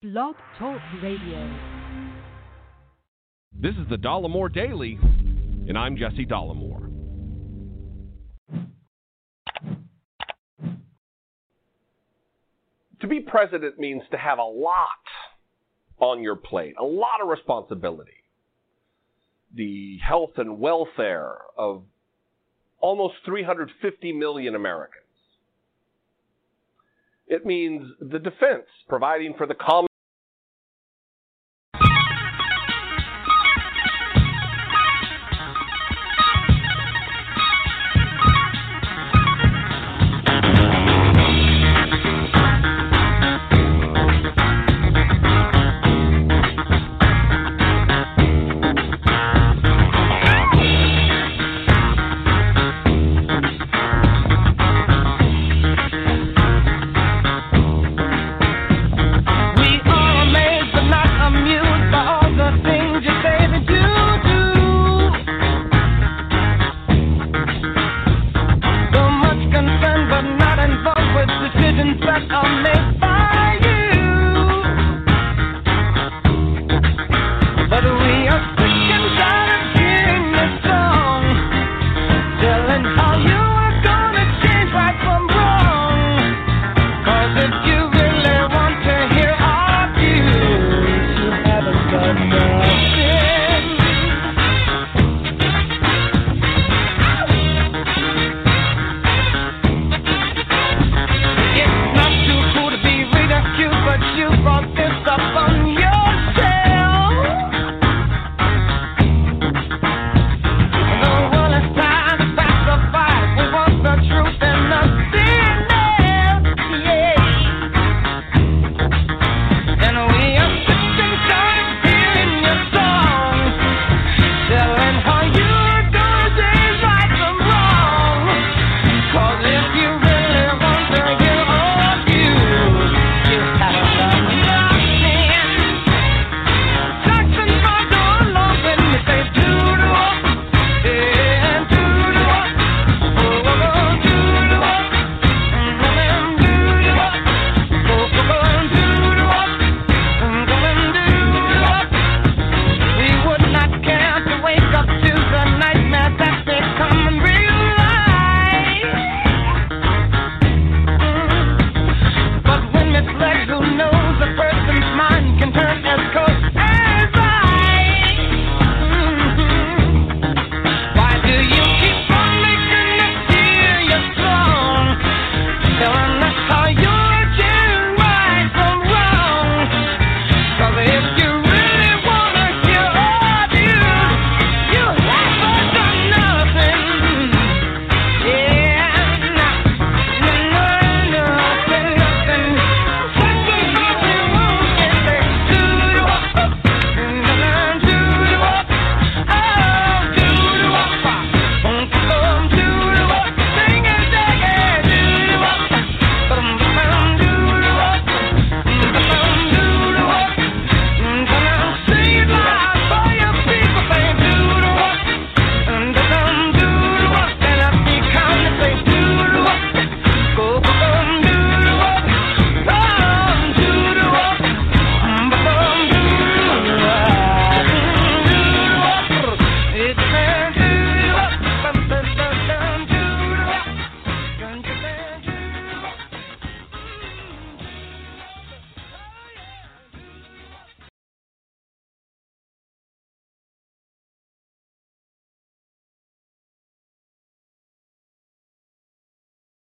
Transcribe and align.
Blog 0.00 0.36
Talk 0.60 0.80
Radio. 1.02 1.58
This 3.52 3.72
is 3.72 3.88
the 3.90 3.96
Dollemore 3.96 4.52
Daily, 4.54 4.96
and 5.02 5.76
I'm 5.76 5.96
Jesse 5.96 6.24
Dollemore. 6.24 6.88
To 13.00 13.06
be 13.08 13.18
president 13.18 13.80
means 13.80 14.04
to 14.12 14.16
have 14.16 14.38
a 14.38 14.44
lot 14.44 14.86
on 15.98 16.22
your 16.22 16.36
plate, 16.36 16.74
a 16.78 16.84
lot 16.84 17.20
of 17.20 17.26
responsibility. 17.26 18.22
The 19.52 19.98
health 20.08 20.34
and 20.36 20.60
welfare 20.60 21.38
of 21.56 21.82
almost 22.78 23.14
350 23.24 24.12
million 24.12 24.54
Americans. 24.54 25.02
It 27.26 27.44
means 27.44 27.82
the 28.00 28.20
defense, 28.20 28.68
providing 28.88 29.34
for 29.36 29.48
the 29.48 29.54
common 29.54 29.87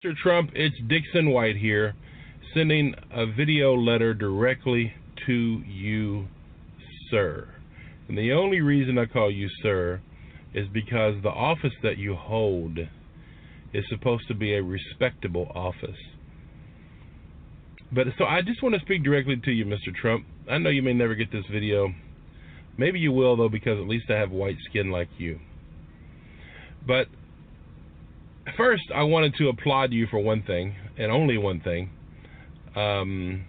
Mr. 0.09 0.17
Trump, 0.17 0.51
it's 0.55 0.77
Dixon 0.89 1.31
White 1.31 1.57
here, 1.57 1.95
sending 2.55 2.95
a 3.13 3.27
video 3.27 3.75
letter 3.75 4.15
directly 4.15 4.95
to 5.27 5.63
you, 5.67 6.29
sir. 7.11 7.49
And 8.09 8.17
the 8.17 8.33
only 8.33 8.63
reason 8.63 8.97
I 8.97 9.05
call 9.05 9.31
you 9.31 9.51
sir 9.63 10.01
is 10.55 10.67
because 10.73 11.15
the 11.23 11.29
office 11.29 11.75
that 11.83 11.99
you 11.99 12.15
hold 12.15 12.79
is 13.75 13.85
supposed 13.91 14.27
to 14.29 14.35
be 14.35 14.55
a 14.55 14.63
respectable 14.63 15.53
office. 15.55 15.99
But 17.93 18.07
so 18.17 18.25
I 18.25 18.41
just 18.41 18.63
want 18.63 18.77
to 18.77 18.81
speak 18.81 19.05
directly 19.05 19.37
to 19.45 19.51
you, 19.51 19.67
Mr. 19.67 19.95
Trump. 19.95 20.25
I 20.51 20.57
know 20.57 20.71
you 20.71 20.83
may 20.83 20.95
never 20.95 21.17
get 21.17 21.31
this 21.33 21.45
video. 21.53 21.93
Maybe 22.79 22.99
you 22.99 23.13
will, 23.13 23.37
though, 23.37 23.51
because 23.51 23.79
at 23.79 23.89
least 23.89 24.07
I 24.09 24.15
have 24.15 24.31
white 24.31 24.57
skin 24.71 24.91
like 24.91 25.09
you. 25.19 25.39
But 26.87 27.09
first, 28.57 28.85
I 28.95 29.03
wanted 29.03 29.35
to 29.37 29.49
applaud 29.49 29.93
you 29.93 30.07
for 30.07 30.19
one 30.19 30.43
thing, 30.43 30.75
and 30.97 31.11
only 31.11 31.39
one 31.39 31.61
thing. 31.61 31.91
Um, 32.77 33.45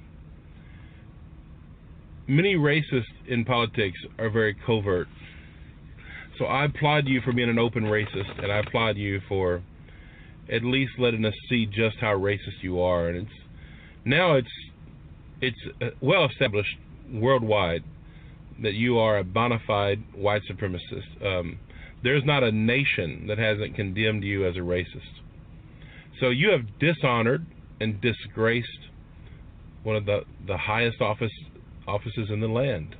many 2.27 2.55
racists 2.55 3.03
in 3.27 3.45
politics 3.45 3.99
are 4.17 4.29
very 4.29 4.55
covert. 4.65 5.07
So 6.37 6.45
I 6.45 6.65
applaud 6.65 7.07
you 7.07 7.21
for 7.21 7.33
being 7.33 7.49
an 7.49 7.59
open 7.59 7.83
racist, 7.83 8.41
and 8.41 8.51
I 8.51 8.59
applaud 8.59 8.97
you 8.97 9.19
for 9.27 9.61
at 10.51 10.63
least 10.63 10.93
letting 10.97 11.25
us 11.25 11.33
see 11.49 11.65
just 11.65 11.97
how 11.99 12.15
racist 12.15 12.61
you 12.61 12.81
are. 12.81 13.09
And 13.09 13.17
it's 13.17 13.39
now 14.05 14.35
it's 14.35 14.47
it's 15.41 15.57
uh, 15.81 15.89
well 16.01 16.25
established 16.25 16.77
worldwide 17.11 17.83
that 18.61 18.73
you 18.73 18.99
are 18.99 19.17
a 19.17 19.23
bona 19.23 19.59
fide 19.65 20.01
white 20.15 20.41
supremacist. 20.49 21.25
Um, 21.25 21.59
there's 22.03 22.23
not 22.23 22.43
a 22.43 22.51
nation 22.51 23.25
that 23.27 23.37
hasn't 23.37 23.75
condemned 23.75 24.23
you 24.23 24.47
as 24.47 24.55
a 24.55 24.59
racist. 24.59 25.21
So 26.19 26.29
you 26.29 26.51
have 26.51 26.79
dishonored 26.79 27.45
and 27.79 27.99
disgraced 28.01 28.67
one 29.83 29.95
of 29.95 30.05
the, 30.05 30.21
the 30.45 30.57
highest 30.57 31.01
office 31.01 31.31
offices 31.87 32.29
in 32.29 32.39
the 32.39 32.47
land. 32.47 32.95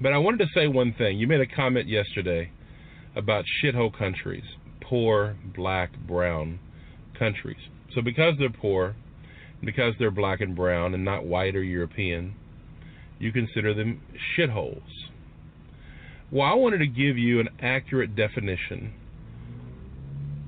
But 0.00 0.12
I 0.12 0.18
wanted 0.18 0.38
to 0.40 0.46
say 0.54 0.68
one 0.68 0.92
thing. 0.92 1.18
You 1.18 1.26
made 1.26 1.40
a 1.40 1.46
comment 1.46 1.88
yesterday 1.88 2.50
about 3.16 3.44
shithole 3.62 3.96
countries, 3.96 4.44
poor, 4.80 5.36
black, 5.54 5.90
brown 6.06 6.58
countries. 7.18 7.56
So 7.94 8.02
because 8.02 8.34
they're 8.38 8.50
poor, 8.50 8.94
because 9.62 9.94
they're 9.98 10.10
black 10.10 10.40
and 10.40 10.54
brown 10.54 10.94
and 10.94 11.04
not 11.04 11.24
white 11.24 11.56
or 11.56 11.62
European, 11.62 12.34
you 13.18 13.32
consider 13.32 13.72
them 13.72 14.00
shitholes. 14.36 14.82
Well, 16.34 16.48
I 16.48 16.54
wanted 16.54 16.78
to 16.78 16.88
give 16.88 17.16
you 17.16 17.38
an 17.38 17.48
accurate 17.60 18.16
definition 18.16 18.92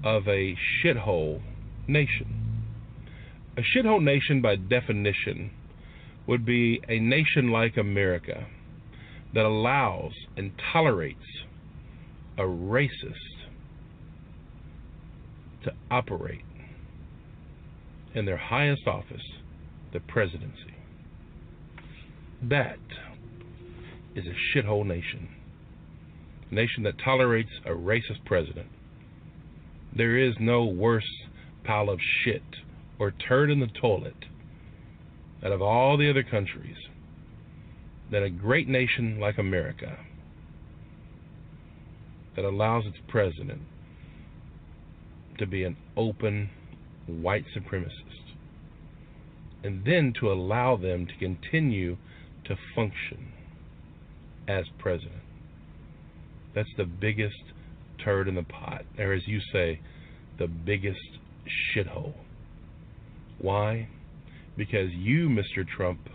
of 0.02 0.26
a 0.26 0.56
shithole 0.82 1.42
nation. 1.86 2.26
A 3.56 3.60
shithole 3.60 4.02
nation, 4.02 4.42
by 4.42 4.56
definition, 4.56 5.52
would 6.26 6.44
be 6.44 6.82
a 6.88 6.98
nation 6.98 7.52
like 7.52 7.76
America 7.76 8.48
that 9.32 9.44
allows 9.44 10.10
and 10.36 10.50
tolerates 10.72 11.44
a 12.36 12.42
racist 12.42 13.46
to 15.62 15.72
operate 15.88 16.42
in 18.12 18.24
their 18.24 18.36
highest 18.36 18.88
office, 18.88 19.22
the 19.92 20.00
presidency. 20.00 20.74
That 22.42 22.80
is 24.16 24.24
a 24.26 24.34
shithole 24.52 24.84
nation. 24.84 25.35
Nation 26.50 26.84
that 26.84 26.98
tolerates 26.98 27.50
a 27.64 27.70
racist 27.70 28.24
president. 28.24 28.68
There 29.94 30.16
is 30.16 30.34
no 30.38 30.64
worse 30.64 31.08
pile 31.64 31.90
of 31.90 32.00
shit 32.22 32.42
or 32.98 33.10
turd 33.10 33.50
in 33.50 33.60
the 33.60 33.66
toilet 33.66 34.26
out 35.44 35.52
of 35.52 35.60
all 35.60 35.96
the 35.96 36.08
other 36.08 36.22
countries 36.22 36.76
than 38.10 38.22
a 38.22 38.30
great 38.30 38.68
nation 38.68 39.18
like 39.18 39.38
America 39.38 39.98
that 42.36 42.44
allows 42.44 42.84
its 42.86 42.98
president 43.08 43.62
to 45.38 45.46
be 45.46 45.64
an 45.64 45.76
open 45.96 46.50
white 47.06 47.44
supremacist 47.56 48.34
and 49.64 49.84
then 49.84 50.12
to 50.20 50.30
allow 50.30 50.76
them 50.76 51.06
to 51.06 51.16
continue 51.16 51.96
to 52.44 52.56
function 52.74 53.32
as 54.46 54.64
president. 54.78 55.25
That's 56.56 56.74
the 56.78 56.86
biggest 56.86 57.36
turd 58.02 58.28
in 58.28 58.34
the 58.34 58.42
pot, 58.42 58.86
or 58.98 59.12
as 59.12 59.28
you 59.28 59.40
say, 59.52 59.78
the 60.38 60.48
biggest 60.48 61.18
shithole. 61.74 62.14
Why? 63.38 63.88
Because 64.56 64.90
you, 64.90 65.28
Mr. 65.28 65.68
Trump, 65.68 66.08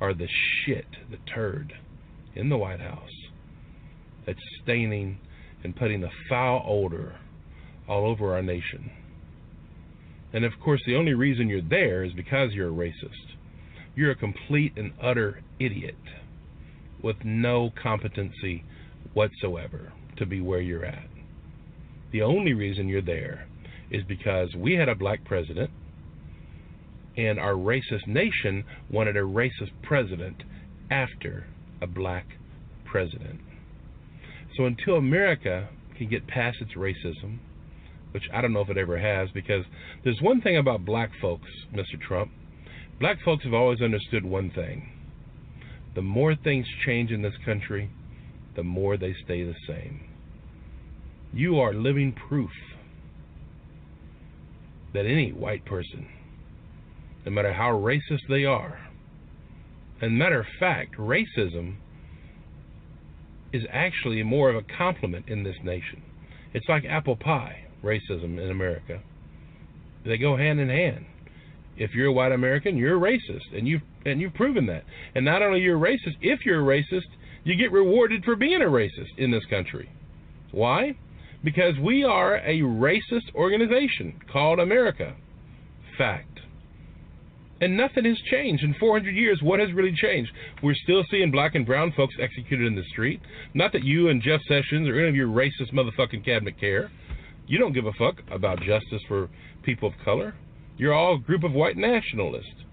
are 0.00 0.14
the 0.14 0.26
shit, 0.26 0.86
the 1.10 1.18
turd 1.32 1.74
in 2.34 2.48
the 2.48 2.56
White 2.56 2.80
House 2.80 3.28
that's 4.26 4.40
staining 4.62 5.18
and 5.62 5.76
putting 5.76 6.00
the 6.00 6.10
foul 6.30 6.64
odor 6.66 7.16
all 7.86 8.06
over 8.06 8.32
our 8.32 8.42
nation. 8.42 8.90
And 10.32 10.46
of 10.46 10.52
course, 10.64 10.80
the 10.86 10.96
only 10.96 11.12
reason 11.12 11.50
you're 11.50 11.60
there 11.60 12.04
is 12.04 12.14
because 12.14 12.52
you're 12.54 12.70
a 12.70 12.72
racist. 12.72 13.36
You're 13.94 14.12
a 14.12 14.16
complete 14.16 14.72
and 14.78 14.92
utter 15.02 15.42
idiot 15.60 15.94
with 17.02 17.16
no 17.22 17.70
competency 17.80 18.64
whatsoever 19.12 19.92
to 20.16 20.26
be 20.26 20.40
where 20.40 20.60
you're 20.60 20.84
at. 20.84 21.08
The 22.12 22.22
only 22.22 22.52
reason 22.52 22.88
you're 22.88 23.02
there 23.02 23.46
is 23.90 24.02
because 24.04 24.54
we 24.54 24.74
had 24.74 24.88
a 24.88 24.94
black 24.94 25.24
president 25.24 25.70
and 27.16 27.38
our 27.38 27.54
racist 27.54 28.06
nation 28.06 28.64
wanted 28.90 29.16
a 29.16 29.20
racist 29.20 29.70
president 29.82 30.42
after 30.90 31.46
a 31.80 31.86
black 31.86 32.26
president. 32.84 33.40
So 34.56 34.64
until 34.64 34.96
America 34.96 35.68
can 35.96 36.08
get 36.08 36.26
past 36.26 36.58
its 36.60 36.74
racism, 36.74 37.38
which 38.12 38.24
I 38.32 38.40
don't 38.40 38.52
know 38.52 38.60
if 38.60 38.70
it 38.70 38.78
ever 38.78 38.98
has, 38.98 39.28
because 39.32 39.64
there's 40.04 40.20
one 40.20 40.40
thing 40.40 40.56
about 40.56 40.84
black 40.84 41.10
folks, 41.20 41.48
Mr. 41.72 42.00
Trump. 42.00 42.30
Black 43.00 43.18
folks 43.24 43.44
have 43.44 43.54
always 43.54 43.80
understood 43.80 44.24
one 44.24 44.50
thing. 44.50 44.88
The 45.96 46.02
more 46.02 46.36
things 46.36 46.66
change 46.86 47.10
in 47.10 47.22
this 47.22 47.34
country, 47.44 47.90
the 48.56 48.62
more 48.62 48.96
they 48.96 49.14
stay 49.24 49.42
the 49.42 49.54
same. 49.66 50.00
You 51.32 51.58
are 51.60 51.74
living 51.74 52.12
proof 52.12 52.50
that 54.92 55.06
any 55.06 55.32
white 55.32 55.64
person, 55.64 56.06
no 57.24 57.32
matter 57.32 57.52
how 57.52 57.70
racist 57.72 58.28
they 58.28 58.44
are, 58.44 58.78
and 60.00 60.18
matter 60.18 60.40
of 60.40 60.46
fact, 60.60 60.96
racism 60.96 61.76
is 63.52 63.62
actually 63.70 64.22
more 64.22 64.50
of 64.50 64.56
a 64.56 64.76
compliment 64.76 65.28
in 65.28 65.42
this 65.42 65.56
nation. 65.62 66.02
It's 66.52 66.68
like 66.68 66.84
apple 66.84 67.16
pie 67.16 67.64
racism 67.82 68.42
in 68.42 68.50
America. 68.50 69.00
They 70.04 70.18
go 70.18 70.36
hand 70.36 70.60
in 70.60 70.68
hand. 70.68 71.06
If 71.76 71.92
you're 71.94 72.08
a 72.08 72.12
white 72.12 72.32
American, 72.32 72.76
you're 72.76 72.98
racist, 72.98 73.56
and 73.56 73.66
you've 73.66 73.82
and 74.04 74.20
you've 74.20 74.34
proven 74.34 74.66
that. 74.66 74.84
And 75.14 75.24
not 75.24 75.42
only 75.42 75.60
you're 75.60 75.78
racist, 75.78 76.16
if 76.20 76.44
you're 76.44 76.60
a 76.60 76.82
racist, 76.82 77.08
you 77.44 77.56
get 77.56 77.72
rewarded 77.72 78.24
for 78.24 78.36
being 78.36 78.62
a 78.62 78.66
racist 78.66 79.16
in 79.18 79.30
this 79.30 79.44
country. 79.46 79.90
Why? 80.50 80.96
Because 81.42 81.74
we 81.78 82.04
are 82.04 82.36
a 82.38 82.60
racist 82.60 83.34
organization 83.34 84.20
called 84.32 84.58
America. 84.58 85.14
Fact. 85.98 86.40
And 87.60 87.76
nothing 87.76 88.04
has 88.04 88.18
changed. 88.30 88.64
In 88.64 88.74
400 88.74 89.14
years, 89.14 89.40
what 89.42 89.60
has 89.60 89.72
really 89.72 89.94
changed? 89.94 90.30
We're 90.62 90.74
still 90.74 91.04
seeing 91.10 91.30
black 91.30 91.54
and 91.54 91.64
brown 91.64 91.92
folks 91.96 92.14
executed 92.20 92.66
in 92.66 92.74
the 92.74 92.84
street. 92.90 93.20
Not 93.52 93.72
that 93.72 93.84
you 93.84 94.08
and 94.08 94.22
Jeff 94.22 94.40
Sessions 94.48 94.88
or 94.88 94.98
any 94.98 95.08
of 95.08 95.14
your 95.14 95.28
racist 95.28 95.72
motherfucking 95.72 96.24
cabinet 96.24 96.58
care. 96.58 96.90
You 97.46 97.58
don't 97.58 97.72
give 97.72 97.86
a 97.86 97.92
fuck 97.92 98.16
about 98.30 98.60
justice 98.60 99.02
for 99.06 99.28
people 99.62 99.88
of 99.88 99.94
color. 100.04 100.34
You're 100.76 100.94
all 100.94 101.16
a 101.16 101.18
group 101.18 101.44
of 101.44 101.52
white 101.52 101.76
nationalists. 101.76 102.64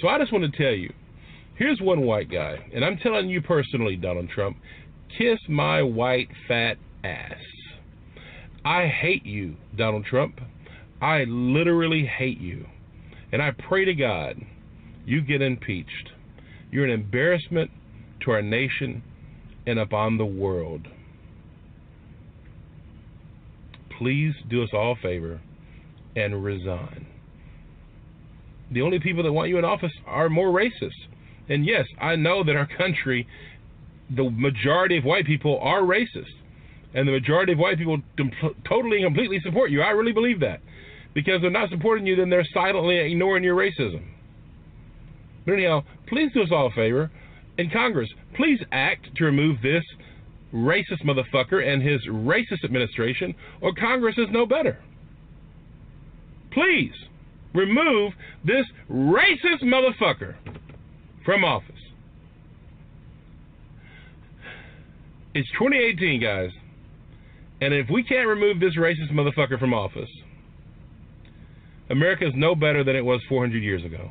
So 0.00 0.08
I 0.08 0.18
just 0.18 0.32
want 0.32 0.50
to 0.50 0.56
tell 0.56 0.74
you 0.74 0.92
here's 1.58 1.80
one 1.80 2.02
white 2.02 2.30
guy, 2.30 2.56
and 2.72 2.84
I'm 2.84 2.96
telling 2.98 3.28
you 3.28 3.42
personally, 3.42 3.96
Donald 3.96 4.30
Trump, 4.30 4.56
kiss 5.16 5.38
my 5.48 5.82
white 5.82 6.28
fat 6.46 6.76
ass. 7.04 7.36
I 8.64 8.86
hate 8.86 9.26
you, 9.26 9.56
Donald 9.76 10.04
Trump. 10.04 10.40
I 11.00 11.24
literally 11.24 12.06
hate 12.06 12.40
you. 12.40 12.66
And 13.32 13.42
I 13.42 13.50
pray 13.50 13.84
to 13.84 13.94
God 13.94 14.36
you 15.04 15.20
get 15.20 15.42
impeached. 15.42 16.10
You're 16.70 16.84
an 16.84 16.90
embarrassment 16.90 17.70
to 18.24 18.30
our 18.30 18.42
nation 18.42 19.02
and 19.66 19.78
upon 19.78 20.18
the 20.18 20.26
world 20.26 20.88
please 23.98 24.32
do 24.48 24.62
us 24.62 24.70
all 24.72 24.92
a 24.92 24.96
favor 25.02 25.40
and 26.16 26.42
resign. 26.42 27.06
The 28.70 28.82
only 28.82 29.00
people 29.00 29.22
that 29.24 29.32
want 29.32 29.48
you 29.48 29.58
in 29.58 29.64
office 29.64 29.92
are 30.06 30.28
more 30.28 30.48
racist. 30.48 31.08
And 31.48 31.64
yes, 31.64 31.86
I 32.00 32.16
know 32.16 32.44
that 32.44 32.56
our 32.56 32.66
country, 32.66 33.26
the 34.14 34.30
majority 34.30 34.98
of 34.98 35.04
white 35.04 35.26
people 35.26 35.58
are 35.60 35.80
racist. 35.80 36.32
And 36.94 37.06
the 37.06 37.12
majority 37.12 37.52
of 37.52 37.58
white 37.58 37.78
people 37.78 37.98
totally 38.66 39.02
and 39.02 39.06
completely 39.06 39.40
support 39.40 39.70
you. 39.70 39.82
I 39.82 39.90
really 39.90 40.12
believe 40.12 40.40
that. 40.40 40.60
Because 41.14 41.40
they're 41.40 41.50
not 41.50 41.70
supporting 41.70 42.06
you, 42.06 42.16
then 42.16 42.30
they're 42.30 42.46
silently 42.52 42.98
ignoring 42.98 43.44
your 43.44 43.56
racism. 43.56 44.02
But 45.44 45.54
anyhow, 45.54 45.84
please 46.06 46.30
do 46.32 46.42
us 46.42 46.50
all 46.52 46.66
a 46.66 46.70
favor. 46.70 47.10
In 47.56 47.70
Congress, 47.70 48.10
please 48.36 48.60
act 48.72 49.14
to 49.16 49.24
remove 49.24 49.60
this 49.62 49.84
racist 50.52 51.02
motherfucker 51.04 51.66
and 51.66 51.82
his 51.82 52.00
racist 52.06 52.64
administration, 52.64 53.34
or 53.60 53.72
Congress 53.74 54.16
is 54.16 54.28
no 54.30 54.46
better. 54.46 54.78
Please 56.52 56.92
remove 57.54 58.12
this 58.44 58.66
racist 58.90 59.62
motherfucker 59.62 60.36
from 61.28 61.44
office. 61.44 61.68
It's 65.34 65.48
2018, 65.58 66.22
guys. 66.22 66.48
And 67.60 67.74
if 67.74 67.90
we 67.90 68.02
can't 68.02 68.26
remove 68.26 68.60
this 68.60 68.74
racist 68.78 69.12
motherfucker 69.12 69.60
from 69.60 69.74
office, 69.74 70.08
America 71.90 72.26
is 72.26 72.32
no 72.34 72.54
better 72.54 72.82
than 72.82 72.96
it 72.96 73.04
was 73.04 73.20
400 73.28 73.62
years 73.62 73.84
ago. 73.84 74.10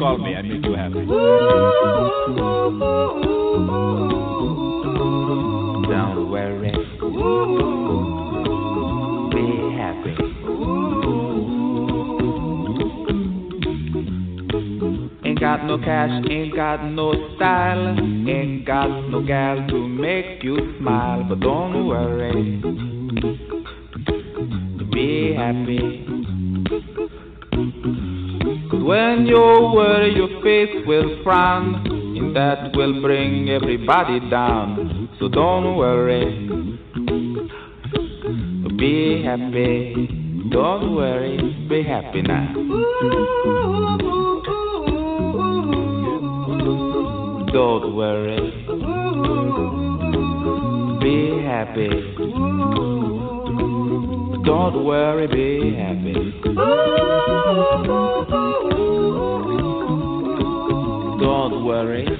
Call 0.00 0.18
me. 0.18 0.34
I 0.34 0.42
make 0.42 0.49
everybody 33.80 34.20
down. 34.30 35.08
So 35.18 35.28
don't 35.28 35.76
worry. 35.76 36.48
Be 38.76 39.22
happy. 39.24 40.48
Don't 40.50 40.94
worry. 40.94 41.38
Be 41.68 41.82
happy 41.82 42.22
now. 42.22 42.52
Don't 47.52 47.94
worry. 47.96 48.50
Be 51.00 51.42
happy. 51.42 51.88
Don't 54.44 54.84
worry, 54.84 55.26
be 55.26 55.74
happy. 55.76 56.40
Don't 61.20 61.64
worry. 61.64 62.19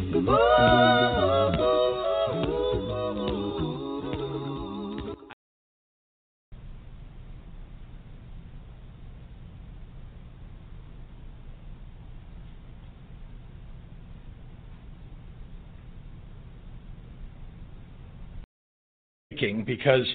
Because 19.65 20.05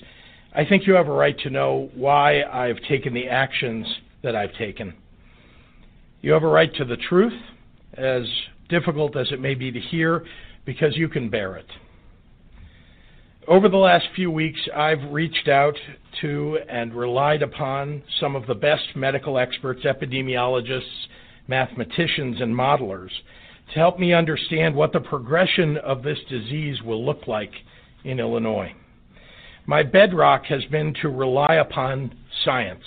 I 0.54 0.64
think 0.64 0.86
you 0.86 0.94
have 0.94 1.08
a 1.08 1.12
right 1.12 1.38
to 1.40 1.50
know 1.50 1.90
why 1.94 2.42
I've 2.42 2.80
taken 2.88 3.14
the 3.14 3.28
actions 3.28 3.86
that 4.22 4.36
I've 4.36 4.54
taken. 4.54 4.94
You 6.20 6.32
have 6.32 6.42
a 6.42 6.48
right 6.48 6.72
to 6.74 6.84
the 6.84 6.96
truth, 6.96 7.38
as 7.94 8.22
difficult 8.68 9.16
as 9.16 9.30
it 9.32 9.40
may 9.40 9.54
be 9.54 9.70
to 9.70 9.80
hear, 9.80 10.24
because 10.64 10.96
you 10.96 11.08
can 11.08 11.28
bear 11.28 11.56
it. 11.56 11.66
Over 13.48 13.68
the 13.68 13.76
last 13.76 14.06
few 14.16 14.30
weeks, 14.30 14.58
I've 14.74 15.12
reached 15.12 15.46
out 15.46 15.76
to 16.20 16.58
and 16.68 16.92
relied 16.92 17.42
upon 17.42 18.02
some 18.20 18.34
of 18.34 18.44
the 18.46 18.54
best 18.54 18.84
medical 18.96 19.38
experts, 19.38 19.82
epidemiologists, 19.84 21.06
mathematicians, 21.46 22.40
and 22.40 22.52
modelers 22.52 23.10
to 23.72 23.78
help 23.78 23.98
me 23.98 24.12
understand 24.12 24.74
what 24.74 24.92
the 24.92 25.00
progression 25.00 25.76
of 25.78 26.02
this 26.02 26.18
disease 26.28 26.82
will 26.82 27.04
look 27.04 27.28
like 27.28 27.52
in 28.04 28.18
Illinois. 28.18 28.72
My 29.66 29.82
bedrock 29.82 30.44
has 30.46 30.64
been 30.66 30.94
to 31.02 31.08
rely 31.08 31.56
upon 31.56 32.14
science, 32.44 32.84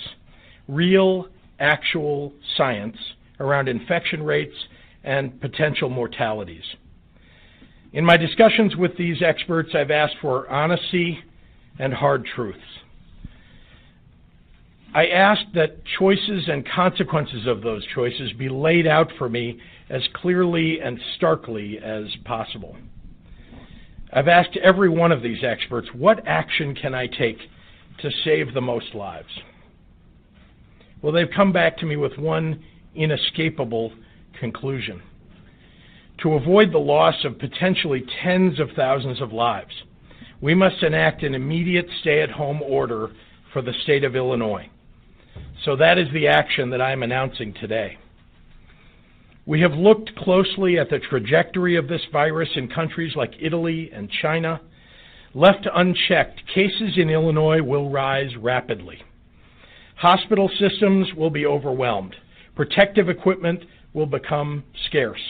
real, 0.68 1.28
actual 1.58 2.32
science 2.56 2.96
around 3.38 3.68
infection 3.68 4.22
rates 4.22 4.54
and 5.02 5.40
potential 5.40 5.88
mortalities. 5.88 6.64
In 7.92 8.04
my 8.04 8.16
discussions 8.16 8.76
with 8.76 8.96
these 8.96 9.22
experts, 9.22 9.70
I've 9.74 9.90
asked 9.90 10.16
for 10.20 10.48
honesty 10.48 11.18
and 11.78 11.92
hard 11.92 12.24
truths. 12.24 12.58
I 14.94 15.06
asked 15.06 15.54
that 15.54 15.84
choices 15.98 16.48
and 16.48 16.68
consequences 16.68 17.46
of 17.46 17.62
those 17.62 17.84
choices 17.94 18.32
be 18.32 18.48
laid 18.48 18.86
out 18.86 19.10
for 19.18 19.28
me 19.28 19.58
as 19.88 20.02
clearly 20.14 20.80
and 20.80 20.98
starkly 21.16 21.78
as 21.78 22.06
possible. 22.24 22.76
I've 24.12 24.28
asked 24.28 24.56
every 24.56 24.88
one 24.88 25.12
of 25.12 25.22
these 25.22 25.44
experts, 25.44 25.88
what 25.94 26.26
action 26.26 26.74
can 26.74 26.94
I 26.94 27.06
take 27.06 27.38
to 28.02 28.10
save 28.24 28.52
the 28.52 28.60
most 28.60 28.94
lives? 28.94 29.28
Well, 31.02 31.12
they've 31.12 31.30
come 31.34 31.52
back 31.52 31.78
to 31.78 31.86
me 31.86 31.96
with 31.96 32.18
one 32.18 32.62
inescapable 32.94 33.92
conclusion. 34.40 35.02
To 36.22 36.34
avoid 36.34 36.72
the 36.72 36.78
loss 36.78 37.24
of 37.24 37.38
potentially 37.38 38.04
tens 38.22 38.58
of 38.58 38.70
thousands 38.74 39.20
of 39.20 39.32
lives, 39.32 39.72
we 40.40 40.54
must 40.54 40.82
enact 40.82 41.22
an 41.22 41.34
immediate 41.34 41.86
stay 42.00 42.22
at 42.22 42.30
home 42.30 42.60
order 42.62 43.10
for 43.52 43.62
the 43.62 43.74
state 43.82 44.04
of 44.04 44.16
Illinois. 44.16 44.68
So 45.64 45.76
that 45.76 45.98
is 45.98 46.08
the 46.12 46.26
action 46.26 46.70
that 46.70 46.82
I'm 46.82 47.02
announcing 47.02 47.54
today. 47.54 47.98
We 49.46 49.60
have 49.60 49.72
looked 49.72 50.14
closely 50.16 50.78
at 50.78 50.90
the 50.90 50.98
trajectory 50.98 51.76
of 51.76 51.88
this 51.88 52.02
virus 52.12 52.48
in 52.56 52.68
countries 52.68 53.14
like 53.14 53.34
Italy 53.40 53.90
and 53.92 54.10
China, 54.10 54.60
Left 55.34 55.68
unchecked, 55.72 56.42
cases 56.52 56.94
in 56.96 57.08
Illinois 57.08 57.62
will 57.62 57.88
rise 57.88 58.36
rapidly. 58.36 59.00
Hospital 59.94 60.50
systems 60.58 61.14
will 61.14 61.30
be 61.30 61.46
overwhelmed. 61.46 62.16
Protective 62.56 63.08
equipment 63.08 63.62
will 63.92 64.06
become 64.06 64.64
scarce. 64.86 65.20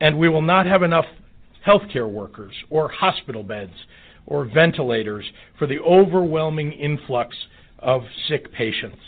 And 0.00 0.18
we 0.18 0.28
will 0.28 0.42
not 0.42 0.66
have 0.66 0.82
enough 0.82 1.06
healthcare 1.66 2.10
workers 2.10 2.54
or 2.70 2.88
hospital 2.88 3.42
beds 3.42 3.72
or 4.26 4.44
ventilators 4.44 5.24
for 5.58 5.66
the 5.66 5.78
overwhelming 5.80 6.72
influx 6.72 7.36
of 7.78 8.02
sick 8.28 8.52
patients. 8.52 8.98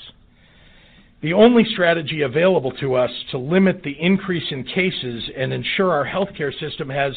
The 1.22 1.32
only 1.32 1.64
strategy 1.64 2.22
available 2.22 2.72
to 2.72 2.94
us 2.94 3.10
to 3.30 3.38
limit 3.38 3.82
the 3.82 3.96
increase 3.98 4.44
in 4.50 4.64
cases 4.64 5.24
and 5.36 5.52
ensure 5.52 5.90
our 5.90 6.06
healthcare 6.06 6.52
system 6.60 6.88
has 6.90 7.14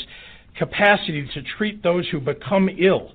capacity 0.56 1.30
to 1.34 1.42
treat 1.58 1.84
those 1.84 2.08
who 2.10 2.20
become 2.20 2.70
ill 2.78 3.12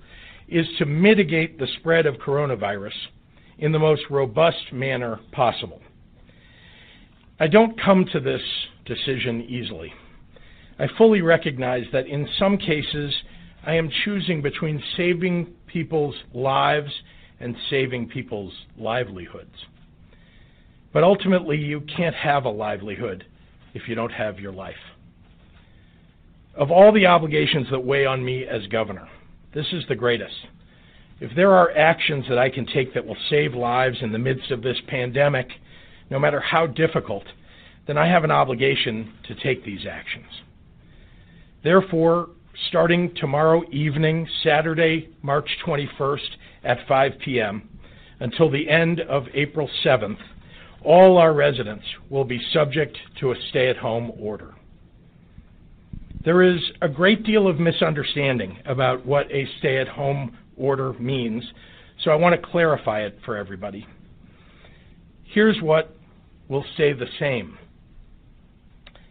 is 0.48 0.66
to 0.78 0.84
mitigate 0.84 1.58
the 1.58 1.66
spread 1.78 2.06
of 2.06 2.16
coronavirus 2.16 2.92
in 3.58 3.72
the 3.72 3.78
most 3.78 4.02
robust 4.10 4.72
manner 4.72 5.18
possible. 5.32 5.80
I 7.40 7.48
don't 7.48 7.80
come 7.80 8.06
to 8.12 8.20
this 8.20 8.42
decision 8.86 9.42
easily. 9.42 9.92
I 10.78 10.86
fully 10.98 11.20
recognize 11.20 11.84
that 11.92 12.06
in 12.06 12.28
some 12.38 12.58
cases 12.58 13.12
I 13.66 13.74
am 13.74 13.90
choosing 14.04 14.40
between 14.42 14.82
saving 14.96 15.52
people's 15.66 16.14
lives 16.32 16.92
and 17.40 17.56
saving 17.70 18.08
people's 18.08 18.52
livelihoods. 18.78 19.54
But 20.92 21.02
ultimately, 21.02 21.56
you 21.56 21.80
can't 21.80 22.14
have 22.14 22.44
a 22.44 22.50
livelihood 22.50 23.24
if 23.74 23.88
you 23.88 23.96
don't 23.96 24.12
have 24.12 24.38
your 24.38 24.52
life. 24.52 24.74
Of 26.54 26.70
all 26.70 26.92
the 26.92 27.06
obligations 27.06 27.66
that 27.72 27.84
weigh 27.84 28.06
on 28.06 28.24
me 28.24 28.44
as 28.44 28.64
governor, 28.68 29.08
this 29.52 29.66
is 29.72 29.82
the 29.88 29.96
greatest. 29.96 30.34
If 31.20 31.34
there 31.34 31.50
are 31.50 31.76
actions 31.76 32.26
that 32.28 32.38
I 32.38 32.48
can 32.48 32.66
take 32.66 32.94
that 32.94 33.04
will 33.04 33.16
save 33.28 33.54
lives 33.54 33.96
in 34.02 34.12
the 34.12 34.18
midst 34.18 34.52
of 34.52 34.62
this 34.62 34.76
pandemic, 34.86 35.48
no 36.10 36.18
matter 36.18 36.40
how 36.40 36.66
difficult, 36.66 37.24
then 37.86 37.98
I 37.98 38.08
have 38.08 38.24
an 38.24 38.30
obligation 38.30 39.12
to 39.26 39.34
take 39.34 39.64
these 39.64 39.86
actions. 39.88 40.26
Therefore, 41.62 42.30
starting 42.68 43.14
tomorrow 43.16 43.62
evening, 43.70 44.28
Saturday, 44.42 45.08
March 45.22 45.48
21st 45.66 46.28
at 46.64 46.86
5 46.86 47.12
p.m., 47.24 47.68
until 48.20 48.50
the 48.50 48.68
end 48.68 49.00
of 49.00 49.24
April 49.34 49.68
7th, 49.84 50.18
all 50.82 51.18
our 51.18 51.32
residents 51.32 51.84
will 52.10 52.24
be 52.24 52.40
subject 52.52 52.96
to 53.20 53.32
a 53.32 53.34
stay 53.50 53.68
at 53.68 53.76
home 53.76 54.12
order. 54.18 54.54
There 56.24 56.42
is 56.42 56.60
a 56.80 56.88
great 56.88 57.24
deal 57.24 57.48
of 57.48 57.58
misunderstanding 57.58 58.58
about 58.64 59.04
what 59.04 59.30
a 59.30 59.46
stay 59.58 59.78
at 59.78 59.88
home 59.88 60.36
order 60.56 60.92
means, 60.94 61.44
so 62.02 62.10
I 62.10 62.14
want 62.14 62.40
to 62.40 62.48
clarify 62.50 63.02
it 63.02 63.18
for 63.24 63.36
everybody. 63.36 63.86
Here's 65.34 65.60
what 65.60 65.90
will 66.48 66.64
stay 66.74 66.92
the 66.92 67.08
same. 67.18 67.58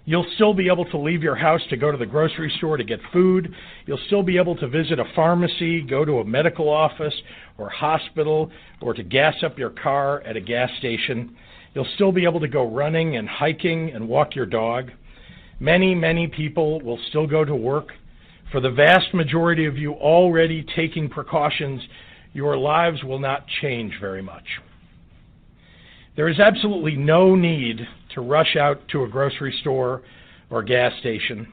You'll 0.06 0.26
still 0.36 0.54
be 0.54 0.70
able 0.70 0.86
to 0.86 0.98
leave 0.98 1.22
your 1.22 1.36
house 1.36 1.60
to 1.70 1.76
go 1.76 1.92
to 1.92 1.98
the 1.98 2.06
grocery 2.06 2.50
store 2.60 2.78
to 2.78 2.84
get 2.86 3.00
food. 3.12 3.54
You'll 3.86 4.00
still 4.08 4.24
be 4.24 4.38
able 4.38 4.56
to 4.58 4.68
visit 4.70 5.00
a 5.00 5.06
pharmacy, 5.18 5.82
go 5.82 6.06
to 6.06 6.20
a 6.20 6.26
medical 6.26 6.70
office 6.70 7.14
or 7.58 7.70
hospital, 7.70 8.50
or 8.82 8.94
to 8.94 9.04
gas 9.04 9.36
up 9.44 9.58
your 9.58 9.72
car 9.72 10.22
at 10.22 10.38
a 10.38 10.42
gas 10.42 10.70
station. 10.80 11.36
You'll 11.74 11.88
still 11.96 12.14
be 12.14 12.24
able 12.24 12.40
to 12.40 12.48
go 12.48 12.70
running 12.70 13.18
and 13.18 13.28
hiking 13.28 13.92
and 13.92 14.08
walk 14.08 14.34
your 14.34 14.46
dog. 14.46 14.92
Many, 15.60 15.94
many 15.94 16.28
people 16.28 16.80
will 16.80 17.00
still 17.10 17.28
go 17.28 17.44
to 17.44 17.56
work. 17.56 17.90
For 18.50 18.62
the 18.62 18.72
vast 18.72 19.14
majority 19.14 19.66
of 19.66 19.78
you 19.78 19.92
already 19.92 20.66
taking 20.74 21.10
precautions, 21.10 21.82
your 22.32 22.56
lives 22.58 23.04
will 23.04 23.20
not 23.20 23.46
change 23.62 23.94
very 24.00 24.22
much. 24.22 24.46
There 26.16 26.30
is 26.30 26.40
absolutely 26.40 26.96
no 26.96 27.36
need 27.36 27.88
to 28.14 28.22
rush 28.22 28.56
out 28.56 28.88
to 28.90 29.04
a 29.04 29.08
grocery 29.08 29.56
store 29.62 30.04
or 30.50 30.62
gas 30.62 30.94
station. 31.00 31.52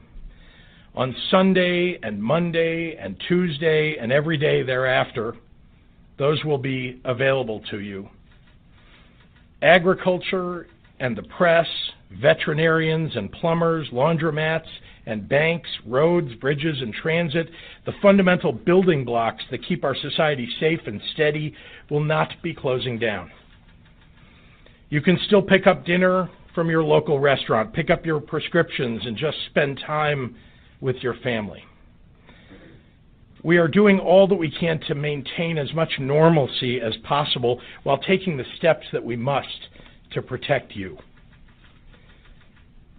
On 0.93 1.15
Sunday 1.31 1.97
and 2.03 2.21
Monday 2.21 2.95
and 2.95 3.15
Tuesday 3.27 3.97
and 3.99 4.11
every 4.11 4.37
day 4.37 4.61
thereafter, 4.61 5.35
those 6.19 6.43
will 6.43 6.57
be 6.57 7.01
available 7.05 7.61
to 7.71 7.79
you 7.79 8.09
agriculture 9.63 10.67
and 10.99 11.15
the 11.15 11.23
press, 11.23 11.67
veterinarians 12.19 13.15
and 13.15 13.31
plumbers, 13.31 13.87
laundromats 13.91 14.67
and 15.05 15.27
banks, 15.27 15.69
roads, 15.85 16.33
bridges, 16.35 16.79
and 16.81 16.93
transit, 16.93 17.49
the 17.85 17.91
fundamental 18.01 18.51
building 18.51 19.03
blocks 19.03 19.43
that 19.49 19.65
keep 19.67 19.83
our 19.83 19.95
society 19.95 20.47
safe 20.59 20.79
and 20.85 21.01
steady, 21.13 21.53
will 21.89 22.03
not 22.03 22.29
be 22.43 22.53
closing 22.53 22.99
down. 22.99 23.31
You 24.91 24.99
can 25.01 25.17
still 25.25 25.41
pick 25.41 25.67
up 25.67 25.85
dinner 25.85 26.29
from 26.53 26.69
your 26.69 26.83
local 26.83 27.17
restaurant, 27.17 27.73
pick 27.73 27.89
up 27.89 28.05
your 28.05 28.19
prescriptions, 28.19 29.01
and 29.05 29.15
just 29.15 29.37
spend 29.49 29.79
time 29.87 30.35
with 30.81 30.97
your 30.97 31.13
family. 31.23 31.63
We 33.41 33.57
are 33.57 33.69
doing 33.69 33.99
all 33.99 34.27
that 34.27 34.35
we 34.35 34.51
can 34.51 34.81
to 34.89 34.93
maintain 34.93 35.57
as 35.57 35.73
much 35.73 35.93
normalcy 35.97 36.81
as 36.81 36.93
possible 37.07 37.61
while 37.83 37.99
taking 37.99 38.35
the 38.35 38.43
steps 38.57 38.85
that 38.91 39.03
we 39.03 39.15
must 39.15 39.69
to 40.11 40.21
protect 40.21 40.75
you. 40.75 40.97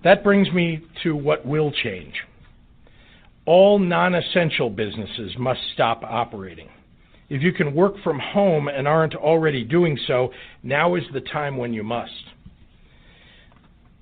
That 0.02 0.24
brings 0.24 0.50
me 0.50 0.80
to 1.02 1.14
what 1.14 1.44
will 1.44 1.70
change. 1.70 2.14
All 3.44 3.78
non 3.78 4.14
essential 4.14 4.70
businesses 4.70 5.32
must 5.38 5.60
stop 5.74 6.02
operating. 6.02 6.70
If 7.32 7.40
you 7.40 7.54
can 7.54 7.74
work 7.74 7.94
from 8.04 8.18
home 8.18 8.68
and 8.68 8.86
aren't 8.86 9.14
already 9.14 9.64
doing 9.64 9.98
so, 10.06 10.34
now 10.62 10.96
is 10.96 11.04
the 11.14 11.22
time 11.22 11.56
when 11.56 11.72
you 11.72 11.82
must. 11.82 12.12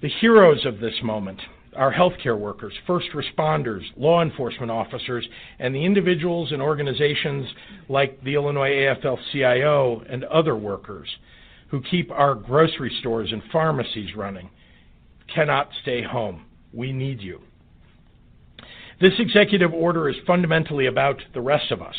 The 0.02 0.10
heroes 0.20 0.66
of 0.66 0.80
this 0.80 0.96
moment 1.04 1.40
are 1.76 1.94
healthcare 1.94 2.36
workers, 2.36 2.72
first 2.88 3.06
responders, 3.14 3.82
law 3.96 4.20
enforcement 4.20 4.72
officers, 4.72 5.28
and 5.60 5.72
the 5.72 5.84
individuals 5.84 6.50
and 6.50 6.60
organizations 6.60 7.46
like 7.88 8.20
the 8.24 8.34
Illinois 8.34 8.70
AFL 8.70 9.16
CIO 9.30 10.02
and 10.10 10.24
other 10.24 10.56
workers 10.56 11.08
who 11.68 11.80
keep 11.82 12.10
our 12.10 12.34
grocery 12.34 12.92
stores 12.98 13.30
and 13.30 13.44
pharmacies 13.52 14.16
running 14.16 14.50
cannot 15.32 15.68
stay 15.82 16.02
home. 16.02 16.46
We 16.72 16.92
need 16.92 17.20
you. 17.20 17.42
This 19.00 19.14
executive 19.20 19.72
order 19.72 20.08
is 20.08 20.16
fundamentally 20.26 20.86
about 20.86 21.22
the 21.32 21.40
rest 21.40 21.70
of 21.70 21.80
us 21.80 21.94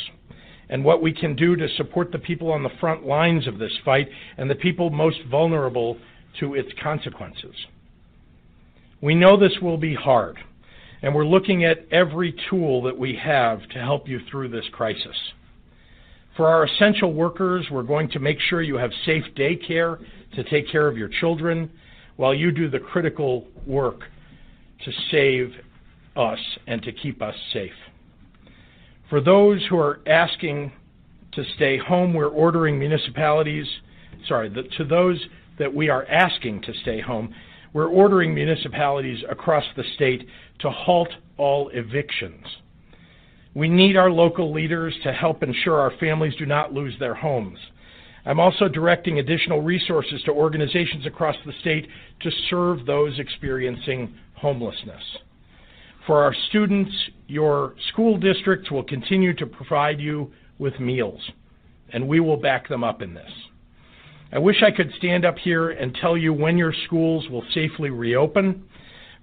and 0.71 0.83
what 0.83 1.01
we 1.03 1.13
can 1.13 1.35
do 1.35 1.55
to 1.55 1.67
support 1.75 2.11
the 2.11 2.17
people 2.17 2.51
on 2.51 2.63
the 2.63 2.71
front 2.79 3.05
lines 3.05 3.45
of 3.45 3.59
this 3.59 3.73
fight 3.83 4.07
and 4.37 4.49
the 4.49 4.55
people 4.55 4.89
most 4.89 5.19
vulnerable 5.29 5.97
to 6.39 6.55
its 6.55 6.69
consequences. 6.81 7.53
We 9.01 9.13
know 9.13 9.37
this 9.37 9.59
will 9.61 9.77
be 9.77 9.93
hard, 9.93 10.37
and 11.01 11.13
we're 11.13 11.25
looking 11.25 11.65
at 11.65 11.85
every 11.91 12.33
tool 12.49 12.81
that 12.83 12.97
we 12.97 13.19
have 13.21 13.67
to 13.69 13.79
help 13.79 14.07
you 14.07 14.21
through 14.31 14.47
this 14.49 14.65
crisis. 14.71 15.15
For 16.37 16.47
our 16.47 16.63
essential 16.63 17.11
workers, 17.11 17.67
we're 17.69 17.83
going 17.83 18.09
to 18.11 18.19
make 18.19 18.39
sure 18.39 18.61
you 18.61 18.77
have 18.77 18.91
safe 19.05 19.25
daycare 19.35 19.99
to 20.35 20.43
take 20.45 20.71
care 20.71 20.87
of 20.87 20.97
your 20.97 21.09
children 21.19 21.69
while 22.15 22.33
you 22.33 22.51
do 22.51 22.69
the 22.69 22.79
critical 22.79 23.45
work 23.67 24.01
to 24.85 24.91
save 25.11 25.51
us 26.15 26.39
and 26.67 26.81
to 26.83 26.93
keep 26.93 27.21
us 27.21 27.35
safe. 27.51 27.71
For 29.11 29.19
those 29.19 29.61
who 29.69 29.77
are 29.77 29.99
asking 30.07 30.71
to 31.33 31.43
stay 31.57 31.77
home, 31.77 32.13
we're 32.13 32.29
ordering 32.29 32.79
municipalities, 32.79 33.67
sorry, 34.25 34.47
the, 34.47 34.63
to 34.77 34.85
those 34.85 35.21
that 35.59 35.73
we 35.73 35.89
are 35.89 36.05
asking 36.05 36.61
to 36.61 36.73
stay 36.81 37.01
home, 37.01 37.35
we're 37.73 37.89
ordering 37.89 38.33
municipalities 38.33 39.21
across 39.29 39.65
the 39.75 39.83
state 39.95 40.25
to 40.59 40.69
halt 40.69 41.09
all 41.35 41.67
evictions. 41.73 42.45
We 43.53 43.67
need 43.67 43.97
our 43.97 44.09
local 44.09 44.53
leaders 44.53 44.95
to 45.03 45.11
help 45.11 45.43
ensure 45.43 45.81
our 45.81 45.91
families 45.99 46.35
do 46.39 46.45
not 46.45 46.71
lose 46.71 46.97
their 46.97 47.15
homes. 47.15 47.59
I'm 48.25 48.39
also 48.39 48.69
directing 48.69 49.19
additional 49.19 49.61
resources 49.61 50.23
to 50.23 50.31
organizations 50.31 51.05
across 51.05 51.35
the 51.45 51.53
state 51.59 51.85
to 52.21 52.31
serve 52.49 52.85
those 52.85 53.19
experiencing 53.19 54.15
homelessness. 54.35 55.03
For 56.07 56.23
our 56.23 56.33
students, 56.49 56.91
your 57.27 57.75
school 57.91 58.17
districts 58.17 58.71
will 58.71 58.83
continue 58.83 59.35
to 59.35 59.45
provide 59.45 59.99
you 59.99 60.31
with 60.57 60.79
meals, 60.79 61.21
and 61.93 62.07
we 62.07 62.19
will 62.19 62.37
back 62.37 62.67
them 62.67 62.83
up 62.83 63.01
in 63.01 63.13
this. 63.13 63.31
I 64.33 64.39
wish 64.39 64.63
I 64.63 64.71
could 64.71 64.91
stand 64.97 65.25
up 65.25 65.37
here 65.37 65.71
and 65.71 65.93
tell 65.93 66.17
you 66.17 66.33
when 66.33 66.57
your 66.57 66.73
schools 66.85 67.27
will 67.29 67.43
safely 67.53 67.89
reopen, 67.89 68.63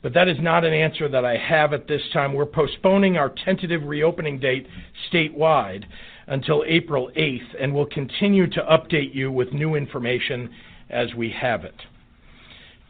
but 0.02 0.14
that 0.14 0.28
is 0.28 0.36
not 0.40 0.64
an 0.64 0.72
answer 0.72 1.08
that 1.08 1.24
I 1.24 1.36
have 1.36 1.72
at 1.72 1.88
this 1.88 2.02
time. 2.12 2.32
We're 2.32 2.46
postponing 2.46 3.16
our 3.16 3.32
tentative 3.44 3.82
reopening 3.84 4.38
date 4.38 4.68
statewide 5.10 5.84
until 6.28 6.62
April 6.66 7.10
8th, 7.16 7.56
and 7.60 7.74
we'll 7.74 7.86
continue 7.86 8.48
to 8.50 8.60
update 8.60 9.14
you 9.14 9.32
with 9.32 9.52
new 9.52 9.74
information 9.74 10.50
as 10.90 11.14
we 11.14 11.30
have 11.30 11.64
it. 11.64 11.74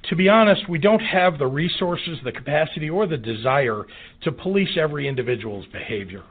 To 0.09 0.17
be 0.17 0.29
honest, 0.29 0.69
we 0.69 0.79
don't 0.79 1.01
have 1.01 1.39
the 1.39 1.47
resources, 1.47 2.19
the 2.25 2.33
capacity, 2.33 2.89
or 2.89 3.07
the 3.07 3.19
desire 3.19 3.85
to 4.23 4.33
police 4.33 4.79
every 4.81 5.07
individual's 5.07 5.67
behavior. 5.67 6.23